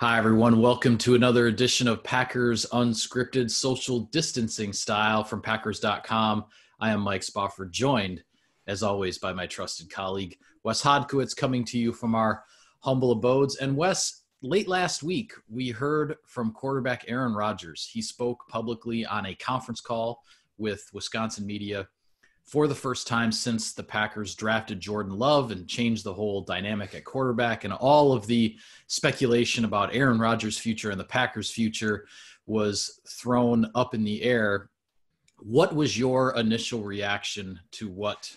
Hi, 0.00 0.16
everyone. 0.16 0.60
Welcome 0.60 0.96
to 0.98 1.16
another 1.16 1.48
edition 1.48 1.88
of 1.88 2.04
Packers 2.04 2.64
Unscripted 2.66 3.50
Social 3.50 4.02
Distancing 4.12 4.72
Style 4.72 5.24
from 5.24 5.42
Packers.com. 5.42 6.44
I 6.78 6.90
am 6.90 7.00
Mike 7.00 7.24
Spofford, 7.24 7.72
joined, 7.72 8.22
as 8.68 8.84
always, 8.84 9.18
by 9.18 9.32
my 9.32 9.48
trusted 9.48 9.90
colleague, 9.90 10.38
Wes 10.62 10.80
Hodkiewicz, 10.80 11.36
coming 11.36 11.64
to 11.64 11.78
you 11.78 11.92
from 11.92 12.14
our 12.14 12.44
humble 12.78 13.10
abodes. 13.10 13.56
And 13.56 13.76
Wes, 13.76 14.22
late 14.40 14.68
last 14.68 15.02
week, 15.02 15.32
we 15.48 15.70
heard 15.70 16.14
from 16.26 16.52
quarterback 16.52 17.04
Aaron 17.08 17.34
Rodgers. 17.34 17.90
He 17.92 18.00
spoke 18.00 18.46
publicly 18.48 19.04
on 19.04 19.26
a 19.26 19.34
conference 19.34 19.80
call 19.80 20.22
with 20.58 20.88
Wisconsin 20.92 21.44
media 21.44 21.88
for 22.48 22.66
the 22.66 22.74
first 22.74 23.06
time 23.06 23.30
since 23.30 23.74
the 23.74 23.82
Packers 23.82 24.34
drafted 24.34 24.80
Jordan 24.80 25.18
Love 25.18 25.50
and 25.50 25.68
changed 25.68 26.02
the 26.02 26.14
whole 26.14 26.40
dynamic 26.40 26.94
at 26.94 27.04
quarterback, 27.04 27.64
and 27.64 27.74
all 27.74 28.14
of 28.14 28.26
the 28.26 28.56
speculation 28.86 29.66
about 29.66 29.94
Aaron 29.94 30.18
Rodgers' 30.18 30.56
future 30.56 30.90
and 30.90 30.98
the 30.98 31.04
Packers' 31.04 31.50
future 31.50 32.06
was 32.46 33.00
thrown 33.06 33.70
up 33.74 33.94
in 33.94 34.02
the 34.02 34.22
air. 34.22 34.70
What 35.40 35.74
was 35.74 35.98
your 35.98 36.34
initial 36.36 36.82
reaction 36.82 37.60
to 37.72 37.90
what 37.90 38.34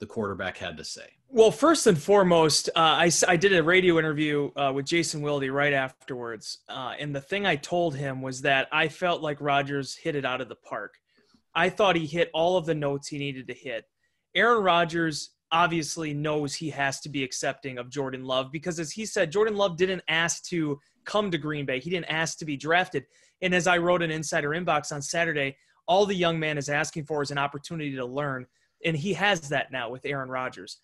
the 0.00 0.06
quarterback 0.06 0.58
had 0.58 0.76
to 0.78 0.84
say? 0.84 1.06
Well, 1.28 1.52
first 1.52 1.86
and 1.86 1.96
foremost, 1.96 2.68
uh, 2.76 2.80
I, 2.80 3.10
I 3.26 3.36
did 3.36 3.54
a 3.54 3.62
radio 3.62 3.98
interview 4.00 4.50
uh, 4.56 4.72
with 4.74 4.86
Jason 4.86 5.22
Wilde 5.22 5.48
right 5.48 5.72
afterwards. 5.72 6.58
Uh, 6.68 6.94
and 6.98 7.14
the 7.14 7.20
thing 7.20 7.46
I 7.46 7.56
told 7.56 7.94
him 7.94 8.20
was 8.20 8.42
that 8.42 8.68
I 8.72 8.88
felt 8.88 9.22
like 9.22 9.40
Rodgers 9.40 9.94
hit 9.94 10.16
it 10.16 10.24
out 10.24 10.40
of 10.40 10.48
the 10.48 10.56
park. 10.56 10.96
I 11.54 11.68
thought 11.68 11.96
he 11.96 12.06
hit 12.06 12.30
all 12.34 12.56
of 12.56 12.66
the 12.66 12.74
notes 12.74 13.08
he 13.08 13.18
needed 13.18 13.46
to 13.48 13.54
hit. 13.54 13.84
Aaron 14.34 14.62
Rodgers 14.62 15.30
obviously 15.52 16.12
knows 16.12 16.54
he 16.54 16.70
has 16.70 17.00
to 17.00 17.08
be 17.08 17.22
accepting 17.22 17.78
of 17.78 17.88
Jordan 17.88 18.24
Love 18.24 18.50
because, 18.50 18.80
as 18.80 18.90
he 18.90 19.06
said, 19.06 19.30
Jordan 19.30 19.56
Love 19.56 19.76
didn't 19.76 20.02
ask 20.08 20.44
to 20.46 20.80
come 21.04 21.30
to 21.30 21.38
Green 21.38 21.64
Bay. 21.64 21.78
He 21.78 21.90
didn't 21.90 22.10
ask 22.10 22.38
to 22.38 22.44
be 22.44 22.56
drafted. 22.56 23.04
And 23.40 23.54
as 23.54 23.66
I 23.66 23.78
wrote 23.78 24.02
an 24.02 24.10
insider 24.10 24.50
inbox 24.50 24.92
on 24.92 25.00
Saturday, 25.00 25.56
all 25.86 26.06
the 26.06 26.14
young 26.14 26.40
man 26.40 26.58
is 26.58 26.68
asking 26.68 27.04
for 27.04 27.22
is 27.22 27.30
an 27.30 27.38
opportunity 27.38 27.94
to 27.94 28.04
learn. 28.04 28.46
And 28.84 28.96
he 28.96 29.12
has 29.14 29.48
that 29.50 29.70
now 29.70 29.90
with 29.90 30.04
Aaron 30.04 30.28
Rodgers. 30.28 30.78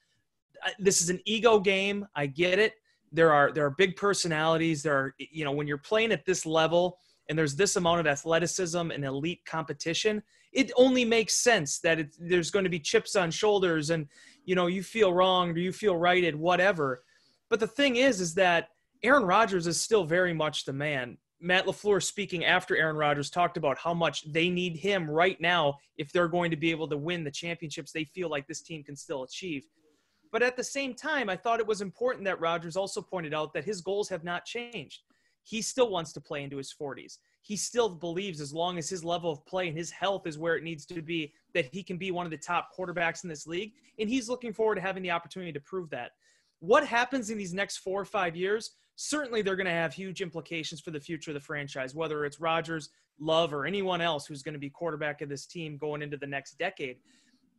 This 0.78 1.00
is 1.00 1.10
an 1.10 1.20
ego 1.24 1.58
game. 1.58 2.06
I 2.14 2.26
get 2.26 2.58
it. 2.58 2.74
There 3.12 3.32
are 3.32 3.50
there 3.50 3.64
are 3.64 3.70
big 3.70 3.96
personalities. 3.96 4.82
There 4.82 4.96
are 4.96 5.14
you 5.18 5.44
know 5.44 5.52
when 5.52 5.66
you're 5.66 5.78
playing 5.78 6.12
at 6.12 6.24
this 6.24 6.46
level 6.46 6.98
and 7.30 7.38
there's 7.38 7.54
this 7.54 7.76
amount 7.76 8.00
of 8.00 8.08
athleticism 8.08 8.90
and 8.90 9.04
elite 9.04 9.44
competition, 9.46 10.20
it 10.52 10.72
only 10.76 11.04
makes 11.04 11.36
sense 11.36 11.78
that 11.78 12.00
it, 12.00 12.16
there's 12.18 12.50
going 12.50 12.64
to 12.64 12.70
be 12.70 12.80
chips 12.80 13.14
on 13.14 13.30
shoulders 13.30 13.90
and 13.90 14.08
you 14.44 14.56
know 14.56 14.66
you 14.66 14.82
feel 14.82 15.14
wronged 15.14 15.56
or 15.56 15.60
you 15.60 15.72
feel 15.72 15.96
righted, 15.96 16.34
whatever. 16.34 17.04
But 17.48 17.60
the 17.60 17.68
thing 17.68 17.96
is, 17.96 18.20
is 18.20 18.34
that 18.34 18.70
Aaron 19.04 19.22
Rodgers 19.22 19.68
is 19.68 19.80
still 19.80 20.04
very 20.04 20.34
much 20.34 20.64
the 20.64 20.72
man. 20.72 21.18
Matt 21.40 21.66
LaFleur 21.66 22.02
speaking 22.02 22.44
after 22.44 22.76
Aaron 22.76 22.96
Rodgers 22.96 23.30
talked 23.30 23.56
about 23.56 23.78
how 23.78 23.94
much 23.94 24.30
they 24.32 24.50
need 24.50 24.76
him 24.76 25.08
right 25.08 25.40
now 25.40 25.78
if 25.96 26.12
they're 26.12 26.28
going 26.28 26.50
to 26.50 26.56
be 26.56 26.72
able 26.72 26.88
to 26.88 26.98
win 26.98 27.22
the 27.22 27.30
championships 27.30 27.92
they 27.92 28.04
feel 28.04 28.28
like 28.28 28.48
this 28.48 28.60
team 28.60 28.82
can 28.82 28.96
still 28.96 29.22
achieve. 29.22 29.64
But 30.32 30.42
at 30.42 30.56
the 30.56 30.64
same 30.64 30.94
time, 30.94 31.30
I 31.30 31.36
thought 31.36 31.60
it 31.60 31.66
was 31.66 31.80
important 31.80 32.24
that 32.24 32.40
Rodgers 32.40 32.76
also 32.76 33.00
pointed 33.00 33.32
out 33.32 33.52
that 33.54 33.64
his 33.64 33.80
goals 33.80 34.08
have 34.08 34.24
not 34.24 34.44
changed 34.44 35.02
he 35.42 35.62
still 35.62 35.90
wants 35.90 36.12
to 36.12 36.20
play 36.20 36.42
into 36.42 36.56
his 36.56 36.74
40s. 36.78 37.18
He 37.42 37.56
still 37.56 37.88
believes 37.88 38.40
as 38.40 38.52
long 38.52 38.78
as 38.78 38.88
his 38.88 39.04
level 39.04 39.32
of 39.32 39.44
play 39.46 39.68
and 39.68 39.76
his 39.76 39.90
health 39.90 40.26
is 40.26 40.38
where 40.38 40.56
it 40.56 40.62
needs 40.62 40.84
to 40.86 41.02
be, 41.02 41.32
that 41.54 41.68
he 41.72 41.82
can 41.82 41.96
be 41.96 42.10
one 42.10 42.26
of 42.26 42.30
the 42.30 42.38
top 42.38 42.68
quarterbacks 42.76 43.24
in 43.24 43.30
this 43.30 43.46
league. 43.46 43.72
And 43.98 44.08
he's 44.08 44.28
looking 44.28 44.52
forward 44.52 44.76
to 44.76 44.80
having 44.80 45.02
the 45.02 45.10
opportunity 45.10 45.52
to 45.52 45.60
prove 45.60 45.90
that. 45.90 46.12
What 46.60 46.86
happens 46.86 47.30
in 47.30 47.38
these 47.38 47.54
next 47.54 47.78
four 47.78 48.00
or 48.00 48.04
five 48.04 48.36
years? 48.36 48.72
Certainly, 48.96 49.42
they're 49.42 49.56
going 49.56 49.64
to 49.64 49.72
have 49.72 49.94
huge 49.94 50.20
implications 50.20 50.82
for 50.82 50.90
the 50.90 51.00
future 51.00 51.30
of 51.30 51.34
the 51.34 51.40
franchise, 51.40 51.94
whether 51.94 52.26
it's 52.26 52.38
Rodgers, 52.38 52.90
Love, 53.18 53.54
or 53.54 53.64
anyone 53.64 54.02
else 54.02 54.26
who's 54.26 54.42
going 54.42 54.52
to 54.52 54.58
be 54.58 54.68
quarterback 54.68 55.22
of 55.22 55.30
this 55.30 55.46
team 55.46 55.78
going 55.78 56.02
into 56.02 56.18
the 56.18 56.26
next 56.26 56.58
decade. 56.58 56.98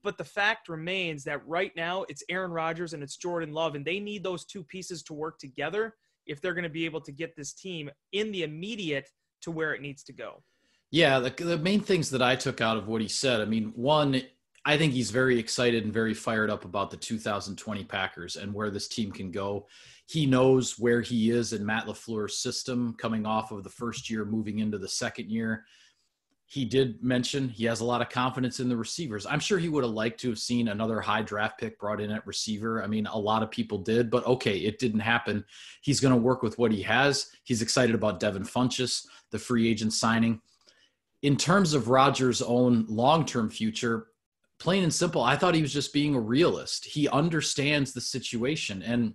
But 0.03 0.20
the 0.20 0.24
fact 0.24 0.70
remains 0.70 1.24
that 1.24 1.46
right 1.47 1.72
now 1.75 2.06
it's 2.09 2.24
Aaron 2.30 2.52
Rodgers 2.52 2.94
and 2.94 3.02
it's 3.02 3.18
Jordan 3.18 3.53
Love, 3.53 3.74
and 3.74 3.84
they 3.84 4.00
need 4.00 4.24
those 4.24 4.46
two 4.46 4.64
pieces 4.64 5.02
to 5.03 5.14
work 5.14 5.40
together 5.40 5.96
if 6.26 6.42
they're 6.42 6.54
going 6.54 6.64
to 6.64 6.70
be 6.70 6.86
able 6.86 7.02
to 7.02 7.12
get 7.12 7.36
this 7.36 7.54
team 7.54 7.90
in 8.12 8.32
the 8.32 8.44
immediate 8.44 9.09
to 9.42 9.52
where 9.52 9.74
it 9.74 9.82
needs 9.82 10.04
to 10.04 10.14
go. 10.14 10.44
Yeah, 10.92 11.20
the, 11.20 11.30
the 11.30 11.58
main 11.58 11.80
things 11.80 12.09
that 12.09 12.22
I 12.22 12.36
took 12.36 12.62
out 12.62 12.78
of 12.78 12.88
what 12.88 13.02
he 13.02 13.08
said, 13.08 13.42
I 13.42 13.46
mean, 13.46 13.72
one, 13.76 14.22
I 14.66 14.78
think 14.78 14.94
he's 14.94 15.09
very 15.09 15.40
excited 15.40 15.86
and 15.86 15.94
very 15.94 16.14
fired 16.14 16.50
up 16.50 16.66
about 16.66 16.92
the 16.92 16.98
2020 16.98 17.84
Packers 17.86 18.36
and 18.36 18.54
where 18.54 18.70
this 18.70 18.88
team 18.88 19.12
can 19.12 19.32
go. 19.32 19.68
He 20.08 20.26
knows 20.26 20.78
where 20.78 21.02
he 21.02 21.32
is 21.32 21.54
in 21.54 21.66
Matt 21.66 21.86
LaFleur's 21.86 22.40
system 22.40 22.94
coming 22.98 23.26
off 23.26 23.52
of 23.52 23.64
the 23.64 23.70
first 23.70 24.09
year, 24.09 24.26
moving 24.26 24.59
into 24.59 24.78
the 24.78 24.88
second 24.88 25.30
year 25.32 25.66
he 26.52 26.66
did 26.66 27.02
mention 27.02 27.48
he 27.48 27.64
has 27.64 27.80
a 27.80 27.86
lot 27.86 28.02
of 28.02 28.10
confidence 28.10 28.60
in 28.60 28.68
the 28.68 28.76
receivers. 28.76 29.26
I'm 29.26 29.40
sure 29.40 29.58
he 29.58 29.70
would 29.70 29.86
have 29.86 29.94
liked 29.94 30.20
to 30.20 30.28
have 30.28 30.38
seen 30.38 30.68
another 30.68 31.00
high 31.00 31.22
draft 31.22 31.58
pick 31.58 31.80
brought 31.80 32.02
in 32.02 32.12
at 32.12 32.28
receiver. 32.28 32.84
I 32.84 32.88
mean, 32.88 33.08
a 33.08 33.18
lot 33.18 33.42
of 33.42 33.50
people 33.50 33.78
did, 33.78 34.12
but 34.12 34.26
okay, 34.28 34.58
it 34.58 34.78
didn't 34.78 35.00
happen. 35.00 35.46
He's 35.80 36.02
going 36.02 36.14
to 36.14 36.20
work 36.20 36.44
with 36.44 36.58
what 36.58 36.74
he 36.74 36.82
has. 36.82 37.32
He's 37.46 37.62
excited 37.62 37.96
about 37.96 38.20
Devin 38.20 38.44
Funchess, 38.44 39.08
the 39.32 39.40
free 39.40 39.70
agent 39.70 39.94
signing. 39.94 40.42
In 41.22 41.38
terms 41.38 41.74
of 41.74 41.88
Rodgers' 41.88 42.42
own 42.42 42.86
long 42.90 43.26
term 43.26 43.50
future, 43.50 44.08
plain 44.60 44.84
and 44.84 44.94
simple, 44.94 45.24
I 45.24 45.38
thought 45.38 45.56
he 45.56 45.62
was 45.62 45.72
just 45.72 45.94
being 45.94 46.16
a 46.16 46.20
realist. 46.20 46.84
He 46.84 47.08
understands 47.08 47.94
the 47.94 48.02
situation. 48.02 48.84
And 48.84 49.14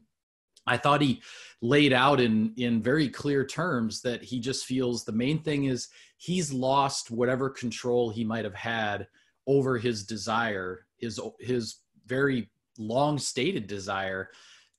I 0.66 0.76
thought 0.76 1.00
he 1.00 1.22
laid 1.62 1.92
out 1.92 2.20
in 2.20 2.52
in 2.56 2.82
very 2.82 3.08
clear 3.08 3.44
terms 3.44 4.02
that 4.02 4.22
he 4.22 4.40
just 4.40 4.66
feels 4.66 5.04
the 5.04 5.12
main 5.12 5.42
thing 5.42 5.64
is 5.64 5.88
he's 6.18 6.52
lost 6.52 7.10
whatever 7.10 7.48
control 7.48 8.10
he 8.10 8.24
might 8.24 8.44
have 8.44 8.54
had 8.54 9.06
over 9.46 9.78
his 9.78 10.04
desire, 10.04 10.86
his 10.98 11.20
his 11.40 11.76
very 12.06 12.50
long 12.78 13.18
stated 13.18 13.66
desire 13.66 14.30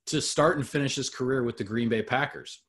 to 0.05 0.21
start 0.21 0.57
and 0.57 0.67
finish 0.67 0.95
his 0.95 1.09
career 1.09 1.43
with 1.43 1.57
the 1.57 1.63
Green 1.63 1.89
Bay 1.89 2.01
Packers. 2.01 2.61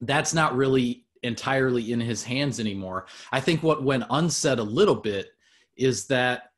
That's 0.00 0.34
not 0.34 0.56
really 0.56 1.06
entirely 1.22 1.92
in 1.92 2.00
his 2.00 2.22
hands 2.22 2.60
anymore. 2.60 3.06
I 3.32 3.40
think 3.40 3.62
what 3.62 3.82
went 3.82 4.04
unsaid 4.10 4.58
a 4.58 4.62
little 4.62 4.94
bit 4.94 5.30
is 5.76 6.06
that 6.06 6.52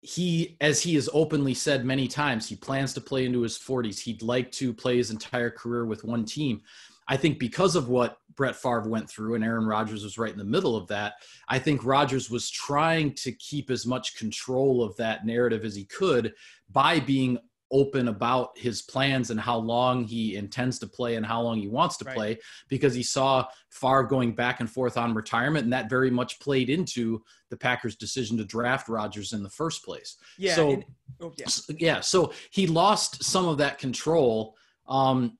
he 0.00 0.56
as 0.60 0.80
he 0.80 0.94
has 0.94 1.08
openly 1.12 1.54
said 1.54 1.84
many 1.84 2.06
times 2.06 2.48
he 2.48 2.54
plans 2.54 2.94
to 2.94 3.00
play 3.00 3.24
into 3.24 3.42
his 3.42 3.58
40s 3.58 3.98
he'd 3.98 4.22
like 4.22 4.50
to 4.52 4.72
play 4.72 4.96
his 4.96 5.10
entire 5.10 5.50
career 5.50 5.84
with 5.86 6.04
one 6.04 6.24
team. 6.24 6.62
I 7.08 7.16
think 7.16 7.38
because 7.38 7.74
of 7.74 7.88
what 7.88 8.18
brett 8.36 8.54
Favre 8.54 8.88
went 8.88 9.10
through 9.10 9.34
and 9.34 9.42
aaron 9.42 9.66
rodgers 9.66 10.04
was 10.04 10.18
right 10.18 10.30
in 10.30 10.38
the 10.38 10.44
middle 10.44 10.76
of 10.76 10.86
that 10.88 11.14
i 11.48 11.58
think 11.58 11.84
rodgers 11.84 12.30
was 12.30 12.48
trying 12.50 13.12
to 13.14 13.32
keep 13.32 13.70
as 13.70 13.86
much 13.86 14.16
control 14.16 14.84
of 14.84 14.94
that 14.96 15.26
narrative 15.26 15.64
as 15.64 15.74
he 15.74 15.84
could 15.84 16.32
by 16.70 17.00
being 17.00 17.38
open 17.70 18.08
about 18.08 18.56
his 18.56 18.82
plans 18.82 19.30
and 19.30 19.38
how 19.38 19.56
long 19.58 20.04
he 20.04 20.36
intends 20.36 20.78
to 20.78 20.86
play 20.86 21.16
and 21.16 21.26
how 21.26 21.40
long 21.40 21.58
he 21.58 21.68
wants 21.68 21.96
to 21.98 22.04
right. 22.04 22.16
play 22.16 22.38
because 22.68 22.94
he 22.94 23.02
saw 23.02 23.44
Favre 23.70 24.04
going 24.04 24.32
back 24.32 24.60
and 24.60 24.70
forth 24.70 24.96
on 24.96 25.14
retirement 25.14 25.64
and 25.64 25.72
that 25.72 25.90
very 25.90 26.10
much 26.10 26.40
played 26.40 26.70
into 26.70 27.22
the 27.50 27.56
Packers 27.56 27.96
decision 27.96 28.36
to 28.38 28.44
draft 28.44 28.88
Rodgers 28.88 29.32
in 29.32 29.42
the 29.42 29.50
first 29.50 29.84
place. 29.84 30.16
Yeah. 30.38 30.54
So 30.54 30.70
and, 30.70 30.84
oh, 31.20 31.32
yeah. 31.36 31.46
yeah, 31.78 32.00
so 32.00 32.32
he 32.50 32.66
lost 32.66 33.22
some 33.22 33.46
of 33.46 33.58
that 33.58 33.78
control 33.78 34.56
um, 34.88 35.38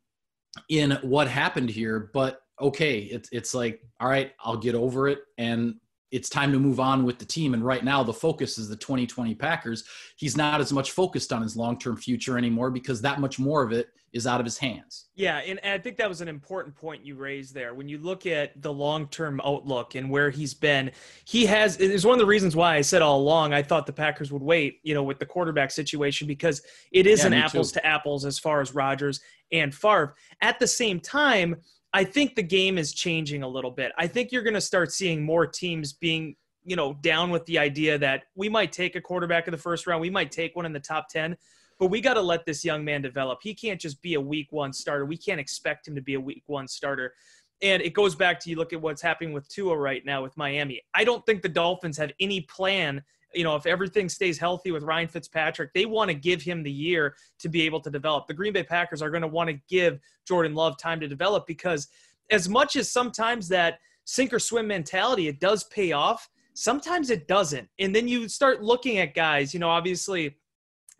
in 0.69 0.93
what 1.03 1.29
happened 1.29 1.71
here, 1.71 2.11
but 2.13 2.41
okay, 2.61 2.99
it's 2.99 3.29
it's 3.33 3.55
like 3.55 3.81
all 4.01 4.09
right, 4.09 4.33
I'll 4.41 4.57
get 4.57 4.75
over 4.75 5.09
it 5.09 5.21
and 5.39 5.77
it's 6.11 6.29
time 6.29 6.53
to 6.53 6.59
move 6.59 6.81
on 6.81 7.05
with 7.05 7.19
the 7.19 7.25
team. 7.25 7.55
And 7.55 7.65
right 7.65 7.85
now, 7.85 8.03
the 8.03 8.13
focus 8.13 8.59
is 8.59 8.69
the 8.69 8.77
2020 8.77 9.35
Packers. 9.35 9.85
He's 10.17 10.37
not 10.37 10.61
as 10.61 10.73
much 10.73 10.93
focused 10.93 11.33
on 11.33 11.43
his 11.43 11.57
long 11.57 11.79
term 11.79 11.97
future 11.97 12.39
anymore 12.39 12.71
because 12.71 13.03
that 13.03 13.21
much 13.21 13.39
more 13.39 13.63
of 13.63 13.73
it 13.73 13.89
is 14.13 14.27
out 14.27 14.41
of 14.41 14.47
his 14.47 14.57
hands. 14.57 15.07
Yeah. 15.15 15.39
And 15.39 15.61
I 15.63 15.77
think 15.79 15.99
that 15.99 16.09
was 16.09 16.23
an 16.23 16.29
important 16.29 16.75
point 16.75 17.05
you 17.05 17.15
raised 17.15 17.53
there. 17.53 17.75
When 17.75 17.89
you 17.89 17.99
look 17.99 18.25
at 18.27 18.61
the 18.63 18.73
long 18.73 19.07
term 19.09 19.41
outlook 19.45 19.97
and 19.97 20.09
where 20.09 20.31
he's 20.31 20.55
been, 20.55 20.91
he 21.25 21.45
has, 21.47 21.77
it's 21.77 22.05
one 22.05 22.15
of 22.15 22.19
the 22.19 22.27
reasons 22.27 22.57
why 22.57 22.77
I 22.77 22.81
said 22.81 23.03
all 23.03 23.21
along 23.21 23.53
I 23.53 23.63
thought 23.63 23.87
the 23.87 23.93
Packers 23.93 24.33
would 24.33 24.43
wait, 24.43 24.81
you 24.83 24.95
know, 24.95 25.03
with 25.03 25.19
the 25.19 25.27
quarterback 25.27 25.71
situation 25.71 26.27
because 26.27 26.63
it 26.91 27.07
is 27.07 27.21
yeah, 27.21 27.27
an 27.27 27.33
apples 27.35 27.71
too. 27.71 27.81
to 27.81 27.87
apples 27.87 28.25
as 28.25 28.39
far 28.39 28.63
as 28.63 28.75
Rodgers 28.75 29.21
and 29.53 29.75
Favre. 29.75 30.15
At 30.41 30.59
the 30.59 30.67
same 30.67 31.01
time, 31.01 31.57
I 31.93 32.05
think 32.05 32.35
the 32.35 32.43
game 32.43 32.77
is 32.79 32.93
changing 32.93 33.43
a 33.43 33.49
little 33.49 33.71
bit. 33.71 33.93
I 33.97 34.07
think 34.07 34.31
you're 34.31 34.43
going 34.43 34.55
to 34.55 34.61
start 34.61 34.93
seeing 34.93 35.23
more 35.23 35.47
teams 35.47 35.93
being, 35.93 36.37
you 36.65 36.77
know, 36.77 36.95
down 37.01 37.31
with 37.31 37.47
the 37.47 37.59
idea 37.59 37.99
that 37.99 38.25
we 38.35 38.49
might 38.49 38.73
take 38.73 38.95
a 38.95 39.01
quarterback 39.01 39.47
in 39.47 39.53
the 39.53 39.59
first 39.59 39.87
round, 39.87 40.01
we 40.01 40.11
might 40.11 40.31
take 40.31 40.55
one 40.55 40.67
in 40.67 40.73
the 40.73 40.81
top 40.81 41.09
10, 41.09 41.37
but 41.79 41.87
we 41.87 42.01
got 42.01 42.15
to 42.15 42.21
let 42.21 42.45
this 42.45 42.65
young 42.65 42.85
man 42.85 43.01
develop. 43.01 43.39
He 43.43 43.55
can't 43.55 43.81
just 43.81 44.03
be 44.03 44.15
a 44.15 44.21
week 44.21 44.49
one 44.51 44.73
starter. 44.73 45.07
We 45.07 45.17
can't 45.17 45.41
expect 45.41 45.89
him 45.89 45.95
to 45.95 46.03
be 46.03 46.15
a 46.15 46.21
week 46.21 46.43
one 46.47 46.69
starter. 46.69 47.15
And 47.63 47.83
it 47.83 47.95
goes 47.95 48.15
back 48.15 48.39
to 48.41 48.51
you 48.51 48.57
look 48.57 48.73
at 48.73 48.81
what's 48.81 49.03
happening 49.03 49.33
with 49.33 49.49
Tua 49.49 49.77
right 49.77 50.05
now 50.05 50.23
with 50.23 50.37
Miami. 50.37 50.83
I 50.95 51.05
don't 51.05 51.25
think 51.25 51.43
the 51.43 51.49
Dolphins 51.49 51.97
have 51.97 52.13
any 52.21 52.43
plan 52.43 53.03
you 53.35 53.45
know, 53.45 53.57
if 53.57 53.67
everything 53.67 54.09
stays 54.09 54.39
healthy 54.39 54.71
with 54.71 54.83
Ryan 54.83 55.09
Fitzpatrick, 55.09 55.73
they 55.75 55.87
want 55.87 56.09
to 56.09 56.15
give 56.15 56.43
him 56.43 56.63
the 56.63 56.73
year 56.73 57.15
to 57.41 57.49
be 57.49 57.63
able 57.63 57.81
to 57.81 57.91
develop. 57.91 58.27
The 58.27 58.35
Green 58.35 58.53
Bay 58.53 58.63
Packers 58.63 59.03
are 59.03 59.11
going 59.11 59.23
to 59.23 59.29
want 59.29 59.51
to 59.51 59.59
give 59.69 59.99
Jordan 60.27 60.55
Love 60.55 60.79
time 60.79 61.01
to 61.01 61.09
develop 61.09 61.47
because 61.47 61.89
as 62.31 62.49
much 62.49 62.77
as 62.77 62.91
sometimes 62.91 63.49
that 63.49 63.79
sink 64.05 64.33
or 64.33 64.39
swim 64.39 64.67
mentality, 64.67 65.29
it 65.29 65.41
does 65.41 65.65
pay 65.65 65.93
off. 65.93 66.29
Sometimes 66.55 67.11
it 67.11 67.29
doesn't. 67.29 67.69
And 67.79 67.95
then 67.95 68.09
you 68.09 68.29
start 68.29 68.63
looking 68.63 68.99
at 68.99 69.15
guys, 69.15 69.53
you 69.53 69.61
know, 69.61 69.71
obviously 69.71 70.37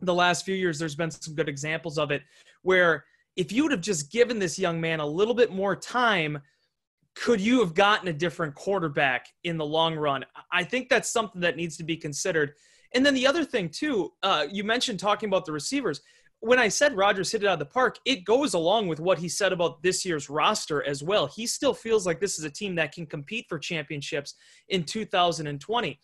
the 0.01 0.15
last 0.15 0.45
few 0.45 0.55
years, 0.55 0.79
there's 0.79 0.95
been 0.95 1.11
some 1.11 1.35
good 1.35 1.49
examples 1.49 1.99
of 1.99 2.11
it 2.11 2.23
where 2.63 3.05
if 3.37 3.53
you 3.53 3.63
would 3.63 3.73
have 3.73 3.81
just 3.81 4.13
given 4.13 4.39
this 4.39 4.59
young 4.59 4.81
man 4.81 5.01
a 5.01 5.07
little 5.07 5.35
bit 5.35 5.53
more 5.53 5.75
time, 5.75 6.39
could 7.23 7.41
you 7.41 7.61
have 7.61 7.75
gotten 7.75 8.09
a 8.09 8.13
different 8.13 8.55
quarterback 8.55 9.27
in 9.45 9.57
the 9.57 9.67
long 9.67 9.97
run? 9.97 10.25
I 10.53 10.65
think 10.65 10.89
that's 10.89 11.11
something 11.11 11.41
that 11.41 11.57
needs 11.57 11.77
to 11.79 11.85
be 11.85 11.97
considered. 11.97 12.53
And 12.95 13.05
then 13.05 13.15
the 13.15 13.27
other 13.27 13.45
thing, 13.45 13.69
too, 13.69 14.13
uh, 14.23 14.47
you 14.51 14.65
mentioned 14.65 14.99
talking 14.99 15.29
about 15.29 15.45
the 15.45 15.53
receivers 15.53 16.01
when 16.41 16.59
I 16.59 16.69
said 16.69 16.97
Rodgers 16.97 17.33
hit 17.33 17.43
it 17.43 17.47
out 17.47 17.55
of 17.55 17.59
the 17.59 17.67
park, 17.67 17.99
it 18.05 18.25
goes 18.25 18.55
along 18.55 18.87
with 18.89 19.01
what 19.01 19.19
he 19.19 19.29
said 19.29 19.53
about 19.53 19.83
this 19.83 20.05
year's 20.05 20.31
roster 20.31 20.85
as 20.85 21.03
well. 21.03 21.27
He 21.27 21.47
still 21.47 21.75
feels 21.75 22.07
like 22.07 22.21
this 22.21 22.39
is 22.39 22.45
a 22.45 22.51
team 22.51 22.77
that 22.77 22.93
can 22.93 23.07
compete 23.07 23.47
for 23.49 23.59
championships 23.59 24.35
in 24.69 24.85
2020. 24.85 25.99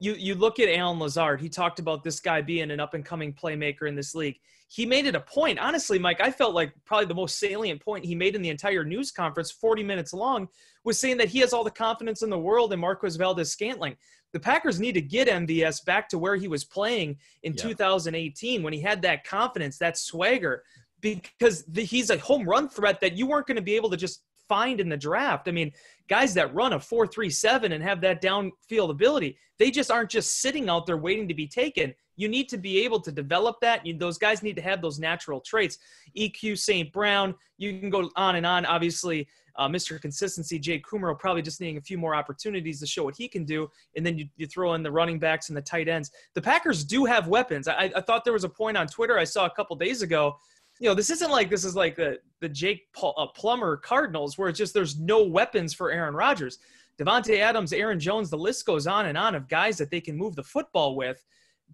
You 0.00 0.14
you 0.14 0.34
look 0.34 0.58
at 0.60 0.68
Allen 0.68 0.98
Lazard. 0.98 1.40
He 1.40 1.48
talked 1.48 1.78
about 1.78 2.04
this 2.04 2.20
guy 2.20 2.40
being 2.40 2.70
an 2.70 2.80
up 2.80 2.94
and 2.94 3.04
coming 3.04 3.32
playmaker 3.32 3.88
in 3.88 3.94
this 3.94 4.14
league. 4.14 4.38
He 4.68 4.84
made 4.84 5.06
it 5.06 5.14
a 5.14 5.20
point. 5.20 5.58
Honestly, 5.58 5.98
Mike, 5.98 6.20
I 6.20 6.30
felt 6.30 6.54
like 6.54 6.72
probably 6.84 7.06
the 7.06 7.14
most 7.14 7.38
salient 7.38 7.82
point 7.82 8.04
he 8.04 8.14
made 8.14 8.36
in 8.36 8.42
the 8.42 8.50
entire 8.50 8.84
news 8.84 9.10
conference, 9.10 9.50
40 9.50 9.82
minutes 9.82 10.12
long, 10.12 10.48
was 10.84 10.98
saying 10.98 11.16
that 11.18 11.28
he 11.28 11.38
has 11.40 11.54
all 11.54 11.64
the 11.64 11.70
confidence 11.70 12.22
in 12.22 12.28
the 12.28 12.38
world 12.38 12.72
in 12.72 12.80
Marquez 12.80 13.16
Valdes 13.16 13.50
Scantling. 13.50 13.96
the 14.32 14.40
Packers 14.40 14.78
need 14.78 14.92
to 14.92 15.00
get 15.00 15.26
MVS 15.26 15.84
back 15.86 16.08
to 16.10 16.18
where 16.18 16.36
he 16.36 16.48
was 16.48 16.64
playing 16.64 17.16
in 17.42 17.54
yeah. 17.54 17.62
2018 17.62 18.62
when 18.62 18.74
he 18.74 18.80
had 18.80 19.00
that 19.02 19.24
confidence, 19.24 19.78
that 19.78 19.96
swagger, 19.96 20.64
because 21.00 21.64
the, 21.64 21.82
he's 21.82 22.10
a 22.10 22.18
home 22.18 22.46
run 22.46 22.68
threat 22.68 23.00
that 23.00 23.16
you 23.16 23.26
weren't 23.26 23.46
going 23.46 23.56
to 23.56 23.62
be 23.62 23.76
able 23.76 23.88
to 23.90 23.96
just 23.96 24.22
find 24.48 24.80
in 24.80 24.88
the 24.88 24.96
draft. 24.96 25.48
I 25.48 25.52
mean, 25.52 25.72
guys 26.08 26.34
that 26.34 26.54
run 26.54 26.72
a 26.72 26.78
4.37 26.78 27.72
and 27.72 27.82
have 27.82 28.00
that 28.00 28.22
downfield 28.22 28.90
ability, 28.90 29.38
they 29.58 29.70
just 29.70 29.90
aren't 29.90 30.10
just 30.10 30.40
sitting 30.40 30.68
out 30.68 30.86
there 30.86 30.96
waiting 30.96 31.28
to 31.28 31.34
be 31.34 31.46
taken. 31.46 31.94
You 32.18 32.28
need 32.28 32.48
to 32.50 32.58
be 32.58 32.84
able 32.84 33.00
to 33.00 33.12
develop 33.12 33.60
that. 33.60 33.86
You, 33.86 33.96
those 33.96 34.18
guys 34.18 34.42
need 34.42 34.56
to 34.56 34.62
have 34.62 34.82
those 34.82 34.98
natural 34.98 35.40
traits. 35.40 35.78
EQ 36.16 36.58
St. 36.58 36.92
Brown, 36.92 37.34
you 37.58 37.78
can 37.78 37.90
go 37.90 38.10
on 38.16 38.34
and 38.36 38.44
on. 38.44 38.66
Obviously, 38.66 39.28
uh, 39.54 39.68
Mr. 39.68 40.00
Consistency, 40.00 40.58
Jake 40.58 40.84
Kumerow, 40.84 41.18
probably 41.18 41.42
just 41.42 41.60
needing 41.60 41.76
a 41.76 41.80
few 41.80 41.96
more 41.96 42.16
opportunities 42.16 42.80
to 42.80 42.86
show 42.86 43.04
what 43.04 43.16
he 43.16 43.28
can 43.28 43.44
do. 43.44 43.68
And 43.96 44.04
then 44.04 44.18
you, 44.18 44.28
you 44.36 44.46
throw 44.46 44.74
in 44.74 44.82
the 44.82 44.90
running 44.90 45.20
backs 45.20 45.48
and 45.48 45.56
the 45.56 45.62
tight 45.62 45.88
ends. 45.88 46.10
The 46.34 46.42
Packers 46.42 46.84
do 46.84 47.04
have 47.04 47.28
weapons. 47.28 47.68
I, 47.68 47.90
I 47.94 48.00
thought 48.00 48.24
there 48.24 48.32
was 48.32 48.44
a 48.44 48.48
point 48.48 48.76
on 48.76 48.88
Twitter 48.88 49.16
I 49.16 49.24
saw 49.24 49.46
a 49.46 49.50
couple 49.50 49.76
days 49.76 50.02
ago. 50.02 50.36
You 50.80 50.88
know, 50.88 50.94
this 50.94 51.10
isn't 51.10 51.30
like 51.30 51.50
this 51.50 51.64
is 51.64 51.74
like 51.74 51.96
the 51.96 52.18
the 52.40 52.48
Jake 52.48 52.92
Paul, 52.92 53.14
uh, 53.16 53.26
Plummer 53.26 53.76
Cardinals, 53.76 54.38
where 54.38 54.48
it's 54.48 54.58
just 54.58 54.74
there's 54.74 54.98
no 54.98 55.24
weapons 55.24 55.74
for 55.74 55.90
Aaron 55.90 56.14
Rodgers. 56.14 56.58
Davante 57.00 57.38
Adams, 57.38 57.72
Aaron 57.72 57.98
Jones, 57.98 58.30
the 58.30 58.38
list 58.38 58.64
goes 58.66 58.86
on 58.86 59.06
and 59.06 59.16
on 59.16 59.34
of 59.34 59.48
guys 59.48 59.76
that 59.78 59.90
they 59.90 60.00
can 60.00 60.16
move 60.16 60.36
the 60.36 60.42
football 60.42 60.96
with 60.96 61.24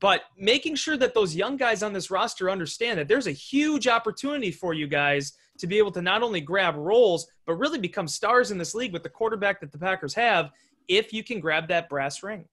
but 0.00 0.23
making 0.37 0.75
sure 0.75 0.96
that 0.96 1.14
those 1.14 1.35
young 1.35 1.56
guys 1.56 1.82
on 1.82 1.93
this 1.93 2.11
roster 2.11 2.50
understand 2.50 2.99
that 2.99 3.08
there's 3.08 3.26
a 3.26 3.32
huge 3.32 3.87
opportunity 3.87 4.50
for 4.50 4.75
you 4.75 4.87
guys 4.87 5.35
to 5.58 5.67
be 5.67 5.79
able 5.79 5.93
to 5.93 6.02
not 6.02 6.23
only 6.23 6.41
grab 6.41 6.75
roles, 6.76 7.26
but 7.46 7.55
really 7.55 7.79
become 7.79 8.08
stars 8.08 8.50
in 8.50 8.58
this 8.58 8.75
league 8.75 8.93
with 8.93 9.02
the 9.02 9.08
quarterback 9.08 9.61
that 9.61 9.70
the 9.70 9.79
Packers 9.79 10.14
have 10.14 10.50
if 10.88 11.12
you 11.12 11.23
can 11.23 11.41
grab 11.41 11.69
that 11.69 11.88
brass 11.88 12.23
ring. 12.23 12.44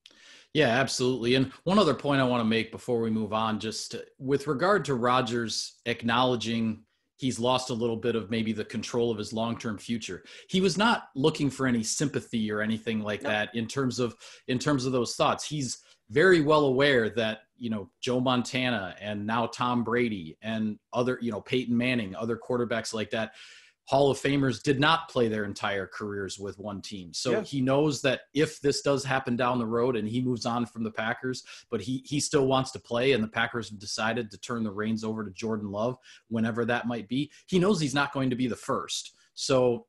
Yeah, 0.54 0.68
absolutely. 0.68 1.36
And 1.36 1.52
one 1.64 1.80
other 1.80 1.94
point 1.94 2.22
I 2.22 2.26
want 2.26 2.42
to 2.42 2.46
make 2.46 2.72
before 2.72 3.00
we 3.00 3.10
move 3.10 3.34
on, 3.34 3.60
just 3.60 3.96
with 4.20 4.48
regard 4.48 4.86
to 4.86 4.96
Rodgers 4.96 5.80
acknowledging 5.86 6.84
he's 7.18 7.40
lost 7.40 7.70
a 7.70 7.74
little 7.74 7.96
bit 7.96 8.16
of 8.16 8.32
maybe 8.32 8.52
the 8.52 8.66
control 8.66 9.12
of 9.12 9.18
his 9.18 9.32
long-term 9.32 9.78
future. 9.78 10.24
He 10.50 10.60
was 10.60 10.78
not 10.78 11.10
looking 11.16 11.50
for 11.50 11.68
any 11.68 11.84
sympathy 11.84 12.52
or 12.52 12.62
anything 12.62 13.02
like 13.02 13.22
no. 13.22 13.30
that 13.30 13.56
in 13.56 13.68
terms 13.68 14.00
of 14.00 14.16
in 14.48 14.60
terms 14.60 14.86
of 14.86 14.92
those 14.92 15.16
thoughts. 15.16 15.48
He's 15.48 15.78
very 16.12 16.42
well 16.42 16.66
aware 16.66 17.10
that 17.10 17.40
you 17.58 17.70
know 17.70 17.90
Joe 18.02 18.20
Montana 18.20 18.96
and 19.00 19.26
now 19.26 19.48
Tom 19.48 19.84
Brady 19.84 20.38
and 20.42 20.78
other 20.94 21.18
you 21.22 21.32
know 21.32 21.42
Peyton 21.42 21.76
Manning, 21.76 22.16
other 22.16 22.38
quarterbacks 22.38 22.94
like 22.94 23.10
that, 23.12 23.32
Hall 23.86 24.12
of 24.12 24.20
Famers 24.20 24.62
did 24.62 24.80
not 24.80 25.10
play 25.10 25.28
their 25.28 25.46
entire 25.46 25.88
careers 25.88 26.38
with 26.38 26.60
one 26.60 26.82
team. 26.82 27.14
So 27.14 27.32
yeah. 27.32 27.42
he 27.42 27.62
knows 27.62 28.02
that 28.02 28.22
if 28.34 28.60
this 28.62 28.82
does 28.82 29.04
happen 29.04 29.36
down 29.36 29.58
the 29.58 29.66
road 29.66 29.96
and 29.96 30.08
he 30.08 30.22
moves 30.22 30.46
on 30.46 30.66
from 30.66 30.84
the 30.84 30.92
Packers, 30.92 31.44
but 31.70 31.82
he 31.82 32.04
he 32.06 32.20
still 32.20 32.48
wants 32.48 32.72
to 32.72 32.80
play 32.80 33.14
and 33.14 33.24
the 33.24 33.30
Packers 33.30 33.70
have 33.70 33.80
decided 33.80 34.30
to 34.32 34.38
turn 34.38 34.64
the 34.64 34.72
reins 34.72 35.04
over 35.04 35.24
to 35.24 35.32
Jordan 35.32 35.72
Love 35.72 35.98
whenever 36.28 36.66
that 36.66 36.88
might 36.88 37.08
be, 37.08 37.32
he 37.48 37.58
knows 37.58 37.80
he's 37.80 37.96
not 37.96 38.14
going 38.14 38.30
to 38.30 38.36
be 38.36 38.48
the 38.48 38.56
first. 38.56 39.14
So 39.34 39.86